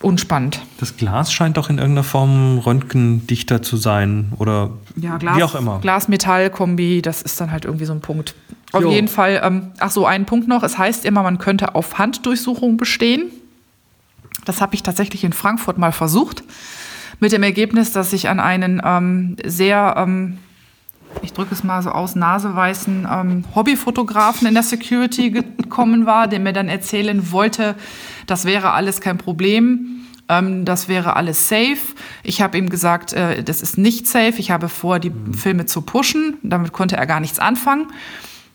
unspannend. 0.00 0.60
Das 0.78 0.96
Glas 0.96 1.32
scheint 1.32 1.56
doch 1.56 1.70
in 1.70 1.78
irgendeiner 1.78 2.04
Form 2.04 2.58
röntgendichter 2.58 3.62
zu 3.62 3.76
sein 3.76 4.32
oder 4.38 4.70
ja, 4.96 5.16
Glas, 5.16 5.36
wie 5.36 5.42
auch 5.44 5.54
immer. 5.54 5.78
Glas-Metall-Kombi, 5.80 7.02
das 7.02 7.22
ist 7.22 7.40
dann 7.40 7.52
halt 7.52 7.64
irgendwie 7.64 7.84
so 7.84 7.92
ein 7.92 8.00
Punkt. 8.00 8.34
Auf 8.72 8.82
jo. 8.82 8.90
jeden 8.90 9.08
Fall, 9.08 9.40
ähm, 9.44 9.72
ach 9.78 9.90
so, 9.90 10.06
ein 10.06 10.26
Punkt 10.26 10.48
noch. 10.48 10.62
Es 10.62 10.76
heißt 10.76 11.04
immer, 11.04 11.22
man 11.22 11.38
könnte 11.38 11.74
auf 11.76 11.98
Handdurchsuchung 11.98 12.76
bestehen. 12.76 13.30
Das 14.44 14.60
habe 14.60 14.74
ich 14.74 14.82
tatsächlich 14.82 15.24
in 15.24 15.32
Frankfurt 15.32 15.78
mal 15.78 15.92
versucht 15.92 16.42
mit 17.20 17.32
dem 17.32 17.42
Ergebnis, 17.42 17.92
dass 17.92 18.12
ich 18.12 18.28
an 18.28 18.40
einen 18.40 18.80
ähm, 18.84 19.36
sehr, 19.44 19.94
ähm, 19.96 20.38
ich 21.22 21.32
drücke 21.32 21.54
es 21.54 21.64
mal 21.64 21.82
so 21.82 21.90
aus, 21.90 22.14
naseweißen 22.14 23.08
ähm, 23.10 23.44
Hobbyfotografen 23.54 24.46
in 24.46 24.54
der 24.54 24.62
Security 24.62 25.30
gekommen 25.30 26.06
war, 26.06 26.28
der 26.28 26.40
mir 26.40 26.52
dann 26.52 26.68
erzählen 26.68 27.32
wollte, 27.32 27.74
das 28.26 28.44
wäre 28.44 28.72
alles 28.72 29.00
kein 29.00 29.18
Problem. 29.18 29.96
Ähm, 30.28 30.64
das 30.64 30.88
wäre 30.88 31.16
alles 31.16 31.48
safe. 31.48 31.78
Ich 32.22 32.42
habe 32.42 32.58
ihm 32.58 32.68
gesagt, 32.68 33.12
äh, 33.12 33.42
das 33.42 33.62
ist 33.62 33.78
nicht 33.78 34.06
safe. 34.06 34.34
Ich 34.38 34.50
habe 34.50 34.68
vor, 34.68 34.98
die 34.98 35.10
mhm. 35.10 35.34
Filme 35.34 35.66
zu 35.66 35.82
pushen. 35.82 36.38
Damit 36.42 36.72
konnte 36.72 36.96
er 36.96 37.06
gar 37.06 37.20
nichts 37.20 37.38
anfangen. 37.38 37.88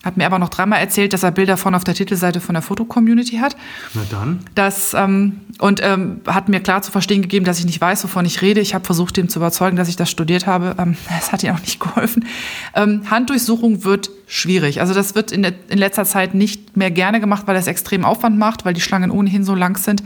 Hat 0.03 0.17
mir 0.17 0.25
aber 0.25 0.39
noch 0.39 0.49
dreimal 0.49 0.79
erzählt, 0.79 1.13
dass 1.13 1.21
er 1.21 1.29
Bilder 1.29 1.57
von 1.57 1.75
auf 1.75 1.83
der 1.83 1.93
Titelseite 1.93 2.41
von 2.41 2.53
der 2.53 2.63
Fotocommunity 2.63 3.37
hat. 3.37 3.55
Na 3.93 4.01
dann. 4.09 4.39
Das, 4.55 4.95
ähm, 4.95 5.41
und 5.59 5.79
ähm, 5.83 6.21
hat 6.25 6.49
mir 6.49 6.59
klar 6.59 6.81
zu 6.81 6.91
verstehen 6.91 7.21
gegeben, 7.21 7.45
dass 7.45 7.59
ich 7.59 7.65
nicht 7.65 7.79
weiß, 7.79 8.03
wovon 8.03 8.25
ich 8.25 8.41
rede. 8.41 8.61
Ich 8.61 8.73
habe 8.73 8.83
versucht, 8.83 9.19
ihm 9.19 9.29
zu 9.29 9.37
überzeugen, 9.37 9.77
dass 9.77 9.89
ich 9.89 9.95
das 9.95 10.09
studiert 10.09 10.47
habe. 10.47 10.75
Ähm, 10.79 10.97
das 11.09 11.31
hat 11.31 11.43
ihm 11.43 11.53
auch 11.53 11.59
nicht 11.59 11.79
geholfen. 11.79 12.25
Ähm, 12.73 13.03
Handdurchsuchung 13.11 13.83
wird 13.83 14.09
schwierig. 14.25 14.81
Also 14.81 14.95
das 14.95 15.13
wird 15.13 15.31
in, 15.31 15.43
in 15.43 15.77
letzter 15.77 16.05
Zeit 16.05 16.33
nicht 16.33 16.75
mehr 16.75 16.89
gerne 16.89 17.19
gemacht, 17.19 17.43
weil 17.45 17.55
es 17.55 17.67
extrem 17.67 18.03
Aufwand 18.03 18.39
macht, 18.39 18.65
weil 18.65 18.73
die 18.73 18.81
Schlangen 18.81 19.11
ohnehin 19.11 19.43
so 19.43 19.53
lang 19.53 19.77
sind. 19.77 20.01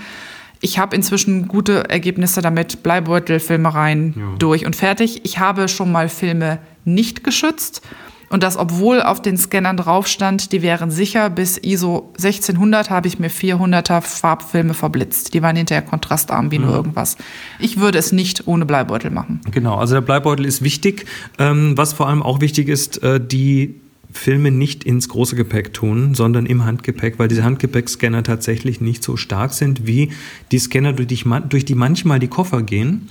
Ich 0.60 0.78
habe 0.78 0.94
inzwischen 0.94 1.48
gute 1.48 1.90
Ergebnisse 1.90 2.42
damit. 2.42 2.84
Bleibeutel, 2.84 3.40
Filme 3.40 3.74
rein, 3.74 4.14
ja. 4.18 4.24
durch 4.40 4.66
und 4.66 4.76
fertig. 4.76 5.22
Ich 5.24 5.40
habe 5.40 5.70
schon 5.70 5.90
mal 5.92 6.10
Filme 6.10 6.60
nicht 6.84 7.24
geschützt 7.24 7.82
und 8.30 8.44
das, 8.44 8.58
obwohl 8.58 9.02
auf 9.02 9.22
den 9.22 9.38
Scannern 9.38 9.78
drauf 9.78 10.08
stand, 10.08 10.52
die 10.52 10.62
wären 10.62 10.92
sicher, 10.92 11.30
bis 11.30 11.58
ISO 11.58 12.12
1600 12.18 12.90
habe 12.90 13.08
ich 13.08 13.20
mir 13.20 13.30
400er 13.30 14.02
Farbfilme 14.02 14.74
verblitzt. 14.74 15.34
Die 15.34 15.42
waren 15.42 15.56
hinterher 15.56 15.84
kontrastarm 15.84 16.52
wie 16.52 16.60
mhm. 16.60 16.66
nur 16.66 16.76
irgendwas. 16.76 17.18
Ich 17.60 17.80
würde 17.80 17.98
es 17.98 18.12
nicht 18.12 18.48
ohne 18.48 18.66
Bleibeutel 18.66 19.12
machen. 19.12 19.42
Genau, 19.52 19.76
also 19.76 19.96
der 19.96 20.02
Bleibeutel 20.02 20.46
ist 20.46 20.64
wichtig. 20.64 21.06
Ähm, 21.38 21.78
was 21.78 21.94
vor 21.94 22.08
allem 22.08 22.24
auch 22.24 22.42
wichtig 22.42 22.68
ist, 22.68 23.02
äh, 23.04 23.20
die 23.20 23.80
Filme 24.18 24.52
nicht 24.52 24.84
ins 24.84 25.10
große 25.10 25.36
Gepäck 25.36 25.74
tun, 25.74 26.16
sondern 26.16 26.46
im 26.46 26.66
Handgepäck, 26.66 27.20
weil 27.20 27.28
diese 27.28 27.44
Handgepäckscanner 27.44 28.24
tatsächlich 28.24 28.82
nicht 28.82 29.04
so 29.04 29.18
stark 29.18 29.54
sind 29.54 29.86
wie 29.86 30.12
die 30.52 30.60
Scanner, 30.60 30.94
durch 30.94 31.66
die, 31.66 31.76
manchmal 31.76 32.20
die 32.20 32.28
Koffer 32.28 32.64
gehen. 32.64 33.08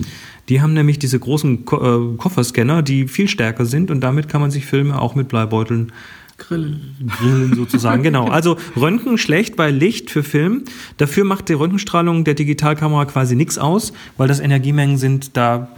Die 0.49 0.61
haben 0.61 0.73
nämlich 0.73 0.99
diese 0.99 1.19
großen 1.19 1.65
Ko 1.65 2.13
äh, 2.13 2.17
Kofferscanner, 2.17 2.83
die 2.83 3.07
viel 3.07 3.27
stärker 3.27 3.65
sind 3.65 3.91
und 3.91 4.01
damit 4.01 4.29
kann 4.29 4.41
man 4.41 4.51
sich 4.51 4.65
Filme 4.65 4.99
auch 4.99 5.15
mit 5.15 5.27
Bleibeuteln 5.27 5.91
Grillen. 6.37 6.95
Grillen 7.17 7.55
sozusagen, 7.55 8.03
genau. 8.03 8.27
Also 8.27 8.57
Röntgen 8.75 9.17
schlecht 9.17 9.55
bei 9.55 9.71
Licht 9.71 10.11
für 10.11 10.21
Film. 10.23 10.65
Dafür 10.97 11.23
macht 11.23 11.47
die 11.47 11.53
Röntgenstrahlung 11.53 12.25
der 12.25 12.33
Digitalkamera 12.33 13.05
quasi 13.05 13.35
nichts 13.35 13.57
aus, 13.57 13.93
weil 14.17 14.27
das 14.27 14.41
Energiemengen 14.41 14.97
sind, 14.97 15.37
da, 15.37 15.69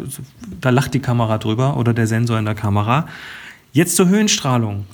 da 0.59 0.71
lacht 0.71 0.93
die 0.95 0.99
Kamera 0.99 1.37
drüber 1.37 1.77
oder 1.77 1.93
der 1.93 2.07
Sensor 2.07 2.39
in 2.39 2.45
der 2.45 2.55
Kamera. 2.55 3.07
Jetzt 3.71 3.95
zur 3.95 4.07
Höhenstrahlung. 4.07 4.85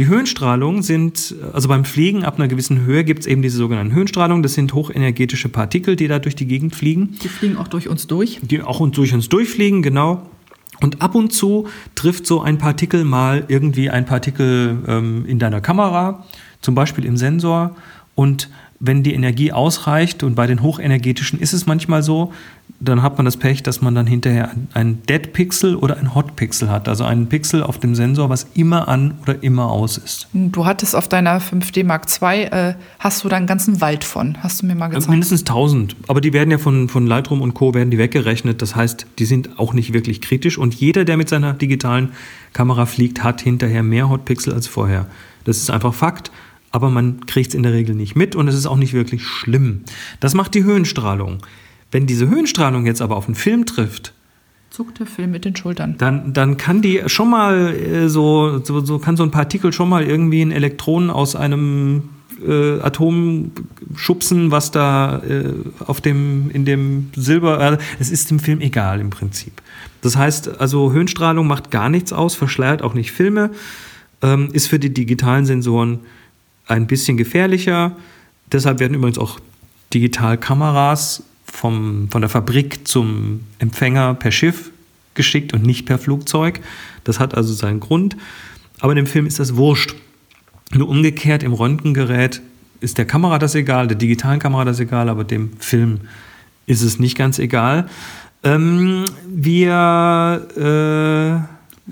Die 0.00 0.06
Höhenstrahlung 0.06 0.80
sind, 0.80 1.34
also 1.52 1.68
beim 1.68 1.84
Fliegen 1.84 2.24
ab 2.24 2.38
einer 2.38 2.48
gewissen 2.48 2.86
Höhe 2.86 3.04
gibt 3.04 3.20
es 3.20 3.26
eben 3.26 3.42
diese 3.42 3.58
sogenannten 3.58 3.94
Höhenstrahlungen. 3.94 4.42
Das 4.42 4.54
sind 4.54 4.72
hochenergetische 4.72 5.50
Partikel, 5.50 5.94
die 5.94 6.08
da 6.08 6.18
durch 6.18 6.34
die 6.34 6.46
Gegend 6.46 6.74
fliegen. 6.74 7.18
Die 7.22 7.28
fliegen 7.28 7.58
auch 7.58 7.68
durch 7.68 7.86
uns 7.86 8.06
durch. 8.06 8.40
Die 8.40 8.62
auch 8.62 8.80
durch 8.88 9.12
uns 9.12 9.28
durchfliegen, 9.28 9.82
genau. 9.82 10.22
Und 10.80 11.02
ab 11.02 11.14
und 11.14 11.34
zu 11.34 11.68
trifft 11.96 12.26
so 12.26 12.40
ein 12.40 12.56
Partikel 12.56 13.04
mal 13.04 13.44
irgendwie 13.48 13.90
ein 13.90 14.06
Partikel 14.06 14.78
ähm, 14.88 15.26
in 15.26 15.38
deiner 15.38 15.60
Kamera, 15.60 16.24
zum 16.62 16.74
Beispiel 16.74 17.04
im 17.04 17.18
Sensor. 17.18 17.76
Und 18.14 18.48
wenn 18.80 19.02
die 19.02 19.12
Energie 19.12 19.52
ausreicht, 19.52 20.22
und 20.22 20.34
bei 20.34 20.46
den 20.46 20.62
hochenergetischen 20.62 21.38
ist 21.38 21.52
es 21.52 21.66
manchmal 21.66 22.02
so, 22.02 22.32
dann 22.80 23.02
hat 23.02 23.18
man 23.18 23.26
das 23.26 23.36
Pech, 23.36 23.62
dass 23.62 23.82
man 23.82 23.94
dann 23.94 24.06
hinterher 24.06 24.52
ein 24.72 25.02
Dead 25.02 25.34
Pixel 25.34 25.76
oder 25.76 25.98
ein 25.98 26.14
Hot 26.14 26.34
Pixel 26.34 26.70
hat. 26.70 26.88
Also 26.88 27.04
einen 27.04 27.28
Pixel 27.28 27.62
auf 27.62 27.78
dem 27.78 27.94
Sensor, 27.94 28.30
was 28.30 28.46
immer 28.54 28.88
an 28.88 29.18
oder 29.22 29.42
immer 29.42 29.70
aus 29.70 29.98
ist. 29.98 30.28
Du 30.32 30.64
hattest 30.64 30.96
auf 30.96 31.06
deiner 31.06 31.42
5D 31.42 31.84
Mark 31.84 32.06
II, 32.22 32.44
äh, 32.44 32.74
hast 32.98 33.22
du 33.22 33.28
da 33.28 33.36
einen 33.36 33.46
ganzen 33.46 33.82
Wald 33.82 34.02
von, 34.02 34.38
hast 34.42 34.62
du 34.62 34.66
mir 34.66 34.74
mal 34.74 34.86
gezeigt. 34.86 35.02
Also 35.02 35.10
mindestens 35.10 35.40
1000. 35.42 35.96
Aber 36.08 36.22
die 36.22 36.32
werden 36.32 36.50
ja 36.50 36.56
von, 36.56 36.88
von 36.88 37.06
Lightroom 37.06 37.42
und 37.42 37.52
Co. 37.52 37.74
werden 37.74 37.90
die 37.90 37.98
weggerechnet. 37.98 38.62
Das 38.62 38.74
heißt, 38.74 39.06
die 39.18 39.26
sind 39.26 39.58
auch 39.58 39.74
nicht 39.74 39.92
wirklich 39.92 40.22
kritisch. 40.22 40.56
Und 40.56 40.74
jeder, 40.74 41.04
der 41.04 41.18
mit 41.18 41.28
seiner 41.28 41.52
digitalen 41.52 42.12
Kamera 42.54 42.86
fliegt, 42.86 43.22
hat 43.22 43.42
hinterher 43.42 43.82
mehr 43.82 44.08
Hot 44.08 44.24
Pixel 44.24 44.54
als 44.54 44.66
vorher. 44.66 45.06
Das 45.44 45.58
ist 45.58 45.70
einfach 45.70 45.92
Fakt 45.92 46.30
aber 46.70 46.90
man 46.90 47.26
kriegt 47.26 47.48
es 47.50 47.54
in 47.54 47.62
der 47.62 47.72
Regel 47.72 47.94
nicht 47.94 48.16
mit 48.16 48.36
und 48.36 48.48
es 48.48 48.54
ist 48.54 48.66
auch 48.66 48.76
nicht 48.76 48.92
wirklich 48.92 49.24
schlimm. 49.24 49.82
Das 50.20 50.34
macht 50.34 50.54
die 50.54 50.64
Höhenstrahlung. 50.64 51.38
Wenn 51.90 52.06
diese 52.06 52.28
Höhenstrahlung 52.28 52.86
jetzt 52.86 53.02
aber 53.02 53.16
auf 53.16 53.26
einen 53.26 53.34
Film 53.34 53.66
trifft, 53.66 54.12
zuckt 54.70 55.00
der 55.00 55.06
Film 55.06 55.32
mit 55.32 55.44
den 55.44 55.56
Schultern. 55.56 55.96
Dann, 55.98 56.32
dann 56.32 56.56
kann 56.56 56.80
die 56.80 57.02
schon 57.06 57.28
mal 57.28 57.74
äh, 57.74 58.08
so, 58.08 58.60
so, 58.64 58.84
so, 58.84 58.98
kann 59.00 59.16
so 59.16 59.24
ein 59.24 59.32
Partikel 59.32 59.72
schon 59.72 59.88
mal 59.88 60.04
irgendwie 60.04 60.42
ein 60.42 60.52
Elektron 60.52 61.10
aus 61.10 61.34
einem 61.34 62.04
äh, 62.46 62.80
Atom 62.80 63.50
schubsen, 63.96 64.50
was 64.50 64.70
da 64.70 65.18
äh, 65.18 65.52
auf 65.86 66.00
dem, 66.00 66.50
in 66.52 66.64
dem 66.64 67.10
Silber, 67.16 67.72
äh, 67.72 67.78
es 67.98 68.10
ist 68.10 68.30
dem 68.30 68.38
Film 68.38 68.60
egal 68.60 69.00
im 69.00 69.10
Prinzip. 69.10 69.60
Das 70.02 70.16
heißt, 70.16 70.60
also 70.60 70.92
Höhenstrahlung 70.92 71.46
macht 71.46 71.70
gar 71.70 71.88
nichts 71.90 72.12
aus, 72.12 72.34
verschleiert 72.34 72.82
auch 72.82 72.94
nicht 72.94 73.12
Filme, 73.12 73.50
ähm, 74.22 74.48
ist 74.52 74.68
für 74.68 74.78
die 74.78 74.94
digitalen 74.94 75.46
Sensoren 75.46 76.00
ein 76.70 76.86
bisschen 76.86 77.16
gefährlicher. 77.16 77.96
Deshalb 78.52 78.80
werden 78.80 78.94
übrigens 78.94 79.18
auch 79.18 79.40
Digitalkameras 79.92 81.24
vom, 81.44 82.08
von 82.10 82.20
der 82.20 82.30
Fabrik 82.30 82.86
zum 82.86 83.40
Empfänger 83.58 84.14
per 84.14 84.30
Schiff 84.30 84.70
geschickt 85.14 85.52
und 85.52 85.64
nicht 85.64 85.86
per 85.86 85.98
Flugzeug. 85.98 86.60
Das 87.04 87.18
hat 87.18 87.34
also 87.34 87.52
seinen 87.52 87.80
Grund. 87.80 88.16
Aber 88.78 88.92
in 88.92 88.96
dem 88.96 89.06
Film 89.06 89.26
ist 89.26 89.40
das 89.40 89.56
wurscht. 89.56 89.94
Nur 90.72 90.88
umgekehrt 90.88 91.42
im 91.42 91.52
Röntgengerät 91.52 92.40
ist 92.80 92.96
der 92.96 93.04
Kamera 93.04 93.38
das 93.38 93.54
egal, 93.54 93.88
der 93.88 93.98
digitalen 93.98 94.38
Kamera 94.38 94.64
das 94.64 94.80
egal, 94.80 95.08
aber 95.08 95.24
dem 95.24 95.50
Film 95.58 96.00
ist 96.66 96.82
es 96.82 96.98
nicht 96.98 97.18
ganz 97.18 97.38
egal. 97.38 97.88
Ähm, 98.42 99.04
wir 99.28 100.48
äh, 100.56 101.90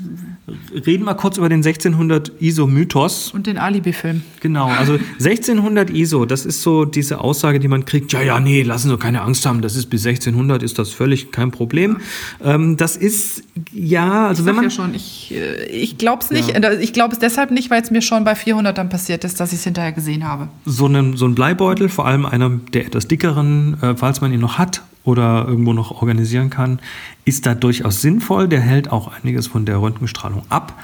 reden 0.86 1.04
mal 1.04 1.14
kurz 1.14 1.38
über 1.38 1.48
den 1.48 1.58
1600 1.58 2.32
ISO-Mythos. 2.40 3.32
Und 3.32 3.46
den 3.46 3.58
Alibi-Film. 3.58 4.22
Genau, 4.40 4.66
also 4.66 4.94
1600 4.94 5.90
ISO, 5.90 6.24
das 6.24 6.46
ist 6.46 6.62
so 6.62 6.84
diese 6.84 7.20
Aussage, 7.20 7.60
die 7.60 7.68
man 7.68 7.84
kriegt, 7.84 8.12
ja, 8.12 8.22
ja, 8.22 8.40
nee, 8.40 8.62
lassen 8.62 8.88
Sie 8.88 8.98
keine 8.98 9.22
Angst 9.22 9.46
haben, 9.46 9.60
das 9.60 9.76
ist 9.76 9.86
bis 9.86 10.06
1600, 10.06 10.62
ist 10.62 10.78
das 10.78 10.90
völlig 10.90 11.32
kein 11.32 11.50
Problem. 11.50 11.98
Ähm, 12.42 12.76
das 12.76 12.96
ist, 12.96 13.44
ja, 13.72 14.28
also 14.28 14.42
ich 14.42 14.46
wenn 14.46 14.56
man... 14.56 14.64
ja 14.64 14.70
schon, 14.70 14.94
ich, 14.94 15.34
äh, 15.34 15.66
ich 15.66 15.98
glaube 15.98 16.22
es 16.22 16.30
nicht, 16.30 16.48
ja. 16.48 16.72
ich 16.72 16.92
glaube 16.92 17.12
es 17.12 17.18
deshalb 17.18 17.50
nicht, 17.50 17.70
weil 17.70 17.82
es 17.82 17.90
mir 17.90 18.02
schon 18.02 18.24
bei 18.24 18.34
400 18.34 18.76
dann 18.76 18.88
passiert 18.88 19.24
ist, 19.24 19.40
dass 19.40 19.52
ich 19.52 19.58
es 19.58 19.64
hinterher 19.64 19.92
gesehen 19.92 20.26
habe. 20.26 20.48
So, 20.64 20.86
einen, 20.86 21.16
so 21.16 21.26
ein 21.26 21.34
Bleibeutel, 21.34 21.88
vor 21.88 22.06
allem 22.06 22.26
einer 22.26 22.50
der 22.72 22.86
etwas 22.86 23.08
dickeren, 23.08 23.76
äh, 23.82 23.96
falls 23.96 24.20
man 24.20 24.32
ihn 24.32 24.40
noch 24.40 24.58
hat 24.58 24.82
oder 25.08 25.46
irgendwo 25.48 25.72
noch 25.72 25.90
organisieren 25.90 26.50
kann, 26.50 26.80
ist 27.24 27.46
da 27.46 27.54
durchaus 27.54 28.02
sinnvoll. 28.02 28.46
Der 28.46 28.60
hält 28.60 28.92
auch 28.92 29.10
einiges 29.10 29.46
von 29.46 29.64
der 29.64 29.80
Röntgenstrahlung 29.80 30.42
ab. 30.50 30.78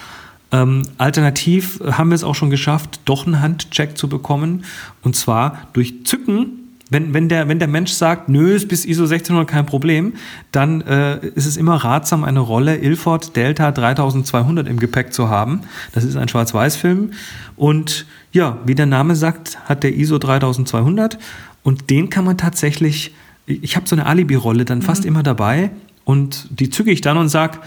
Ähm, 0.51 0.83
alternativ 0.97 1.81
haben 1.85 2.09
wir 2.09 2.15
es 2.15 2.25
auch 2.25 2.35
schon 2.35 2.49
geschafft, 2.49 3.01
doch 3.05 3.27
einen 3.27 3.43
Handcheck 3.43 3.99
zu 3.99 4.09
bekommen. 4.09 4.65
Und 5.03 5.15
zwar 5.15 5.69
durch 5.75 6.05
Zücken. 6.07 6.61
Wenn, 6.91 7.13
wenn, 7.13 7.29
der, 7.29 7.49
wenn 7.49 7.59
der 7.59 7.69
Mensch 7.69 7.93
sagt, 7.93 8.29
nö, 8.29 8.55
ist 8.55 8.69
bis 8.69 8.85
ISO 8.85 9.03
1600 9.03 9.49
kein 9.49 9.67
Problem, 9.67 10.15
dann 10.53 10.81
äh, 10.83 11.27
ist 11.29 11.47
es 11.47 11.57
immer 11.57 11.77
ratsam, 11.77 12.25
eine 12.25 12.41
Rolle 12.41 12.77
Ilford 12.77 13.37
Delta 13.37 13.73
3200 13.73 14.69
im 14.69 14.79
Gepäck 14.79 15.13
zu 15.13 15.29
haben. 15.29 15.63
Das 15.93 16.05
ist 16.05 16.17
ein 16.17 16.29
Schwarz-Weiß-Film. 16.29 17.13
Und 17.57 18.07
ja, 18.33 18.59
wie 18.65 18.75
der 18.75 18.87
Name 18.87 19.17
sagt, 19.17 19.59
hat 19.69 19.83
der 19.83 19.95
ISO 19.95 20.19
3200. 20.19 21.19
Und 21.63 21.91
den 21.91 22.11
kann 22.11 22.25
man 22.25 22.39
tatsächlich, 22.39 23.15
ich 23.47 23.77
habe 23.77 23.89
so 23.89 23.97
eine 23.97 24.07
Alibi-Rolle 24.07 24.65
dann 24.65 24.83
fast 24.83 25.03
mhm. 25.03 25.09
immer 25.09 25.23
dabei. 25.23 25.71
Und 26.05 26.49
die 26.51 26.71
zücke 26.71 26.91
ich 26.91 27.01
dann 27.01 27.17
und 27.17 27.29
sage, 27.29 27.61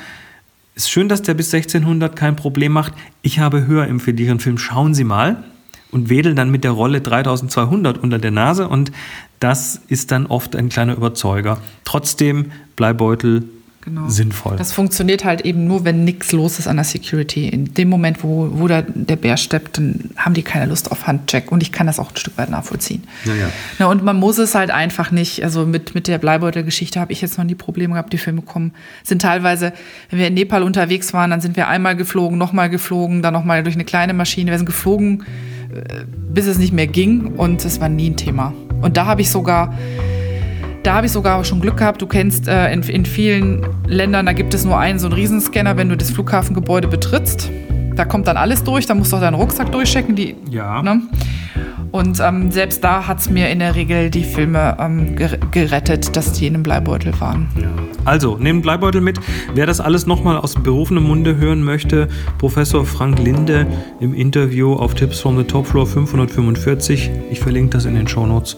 ist 0.76 0.92
schön, 0.92 1.10
dass 1.10 1.24
der 1.24 1.34
bis 1.34 1.54
1600 1.54 2.16
kein 2.16 2.36
Problem 2.36 2.72
macht. 2.72 2.94
Ich 3.24 3.40
habe 3.40 3.66
höher 3.66 3.88
im 3.88 4.00
Ihren 4.00 4.40
Film. 4.40 4.58
Schauen 4.58 4.94
Sie 4.94 5.04
mal. 5.04 5.44
Und 5.90 6.10
wedel 6.10 6.36
dann 6.36 6.52
mit 6.52 6.64
der 6.64 6.72
Rolle 6.72 7.02
3200 7.02 7.98
unter 7.98 8.20
der 8.20 8.32
Nase. 8.32 8.68
Und 8.68 8.92
das 9.40 9.82
ist 9.88 10.12
dann 10.12 10.26
oft 10.28 10.56
ein 10.56 10.70
kleiner 10.70 10.96
Überzeuger. 10.96 11.60
Trotzdem 11.86 12.52
Bleibeutel 12.76 13.44
genau. 13.88 14.10
sinnvoll. 14.10 14.58
Das 14.58 14.74
funktioniert 14.74 15.24
halt 15.24 15.42
eben 15.42 15.66
nur, 15.66 15.86
wenn 15.86 16.04
nichts 16.04 16.32
los 16.32 16.60
ist 16.60 16.68
an 16.68 16.76
der 16.76 16.86
Security. 16.86 17.48
In 17.48 17.74
dem 17.74 17.90
Moment, 17.90 18.24
wo, 18.24 18.50
wo 18.52 18.68
da 18.68 18.82
der 18.82 19.16
Bär 19.16 19.38
steppt, 19.38 19.78
dann 19.78 20.12
haben 20.18 20.34
die 20.34 20.44
keine 20.44 20.66
Lust 20.66 20.92
auf 20.92 21.08
Handcheck. 21.08 21.52
Und 21.52 21.64
ich 21.64 21.72
kann 21.72 21.88
das 21.88 22.00
auch 22.00 22.12
ein 22.12 22.18
Stück 22.18 22.38
weit 22.38 22.50
nachvollziehen. 22.50 23.04
Ja, 23.26 23.34
ja. 23.34 23.50
Na, 23.80 23.88
und 23.88 24.04
man 24.04 24.18
muss 24.18 24.38
es 24.38 24.56
halt 24.56 24.72
einfach 24.72 25.12
nicht. 25.12 25.44
Also 25.44 25.66
mit, 25.66 25.96
mit 25.96 26.08
der 26.08 26.18
Bleibeutel-Geschichte 26.18 27.00
habe 27.00 27.14
ich 27.14 27.22
jetzt 27.22 27.38
noch 27.38 27.46
nie 27.46 27.56
Probleme 27.56 27.94
gehabt. 27.94 28.12
Die 28.14 28.18
Filme 28.18 28.42
kommen, 28.42 28.74
sind 29.04 29.22
teilweise, 29.22 29.74
wenn 30.10 30.20
wir 30.20 30.28
in 30.28 30.34
Nepal 30.34 30.64
unterwegs 30.64 31.14
waren, 31.14 31.32
dann 31.32 31.42
sind 31.42 31.56
wir 31.56 31.68
einmal 31.68 31.96
geflogen, 31.96 32.38
nochmal 32.38 32.70
geflogen, 32.70 33.22
dann 33.22 33.34
nochmal 33.34 33.64
durch 33.64 33.76
eine 33.76 33.86
kleine 33.86 34.14
Maschine. 34.14 34.52
Wir 34.52 34.58
sind 34.58 34.66
geflogen, 34.66 35.24
äh, 35.74 36.04
bis 36.34 36.46
es 36.46 36.58
nicht 36.58 36.74
mehr 36.74 36.88
ging. 36.88 37.36
Und 37.38 37.64
es 37.64 37.80
war 37.80 37.90
nie 37.90 38.10
ein 38.10 38.18
Thema. 38.18 38.54
Und 38.82 38.98
da 38.98 39.06
habe 39.06 39.22
ich 39.22 39.32
sogar 39.32 39.74
da 40.88 40.94
habe 40.94 41.06
ich 41.06 41.12
sogar 41.12 41.44
schon 41.44 41.60
Glück 41.60 41.76
gehabt. 41.76 42.02
Du 42.02 42.08
kennst 42.08 42.48
äh, 42.48 42.72
in, 42.72 42.82
in 42.82 43.06
vielen 43.06 43.68
Ländern, 43.88 44.26
da 44.26 44.32
gibt 44.32 44.54
es 44.54 44.64
nur 44.64 44.80
einen 44.80 45.00
so 45.00 45.08
einen 45.08 45.16
Riesenscanner, 45.16 45.76
wenn 45.76 45.90
du 45.90 45.98
das 45.98 46.12
Flughafengebäude 46.12 46.88
betrittst. 46.88 47.52
Da 47.96 48.06
kommt 48.06 48.28
dann 48.28 48.38
alles 48.38 48.64
durch, 48.64 48.86
da 48.86 48.96
musst 48.96 49.12
du 49.12 49.18
auch 49.18 49.22
deinen 49.22 49.34
Rucksack 49.34 49.70
durchchecken. 49.74 50.16
Die, 50.16 50.38
ja. 50.50 50.82
Ne? 50.82 51.02
Und 51.92 52.22
ähm, 52.22 52.52
selbst 52.52 52.86
da 52.86 53.06
hat 53.06 53.20
es 53.20 53.30
mir 53.30 53.50
in 53.50 53.60
der 53.60 53.76
Regel 53.76 54.10
die 54.10 54.24
Filme 54.24 54.78
ähm, 54.80 55.18
gerettet, 55.52 56.16
dass 56.16 56.32
die 56.32 56.48
in 56.48 56.54
einem 56.54 56.64
Bleibeutel 56.64 57.20
waren. 57.20 57.50
Ja. 57.60 57.68
Also, 58.06 58.38
nehmt 58.38 58.62
Bleibeutel 58.62 59.02
mit. 59.02 59.20
Wer 59.56 59.66
das 59.66 59.82
alles 59.82 60.06
nochmal 60.06 60.38
aus 60.38 60.56
berufenem 60.56 61.04
Munde 61.04 61.36
hören 61.36 61.64
möchte, 61.64 62.08
Professor 62.38 62.86
Frank 62.86 63.20
Linde 63.20 63.68
im 64.00 64.14
Interview 64.14 64.74
auf 64.74 64.94
Tips 64.96 65.20
from 65.20 65.38
the 65.38 65.44
Top 65.44 65.68
Floor 65.68 65.86
545. 65.86 67.12
Ich 67.30 67.42
verlinke 67.42 67.72
das 67.72 67.84
in 67.84 67.96
den 67.96 68.08
Show 68.08 68.26
Notes. 68.26 68.56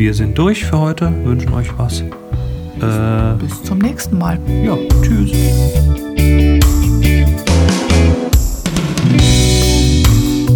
Wir 0.00 0.14
sind 0.14 0.38
durch 0.38 0.64
für 0.64 0.80
heute, 0.80 1.12
wünschen 1.26 1.52
euch 1.52 1.68
was. 1.76 2.00
Äh, 2.00 2.06
Bis 3.38 3.62
zum 3.64 3.80
nächsten 3.80 4.16
Mal. 4.16 4.38
Ja, 4.64 4.78
tschüss. 5.02 5.30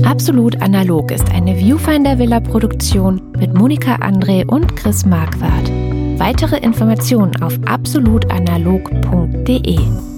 Absolut 0.02 0.62
Analog 0.62 1.10
ist 1.10 1.30
eine 1.30 1.58
Viewfinder 1.58 2.18
Villa 2.18 2.40
Produktion 2.40 3.20
mit 3.38 3.52
Monika 3.52 3.96
André 3.96 4.46
und 4.46 4.76
Chris 4.76 5.04
Marquardt. 5.04 5.70
Weitere 6.18 6.56
Informationen 6.56 7.36
auf 7.42 7.58
absolutanalog.de. 7.66 10.13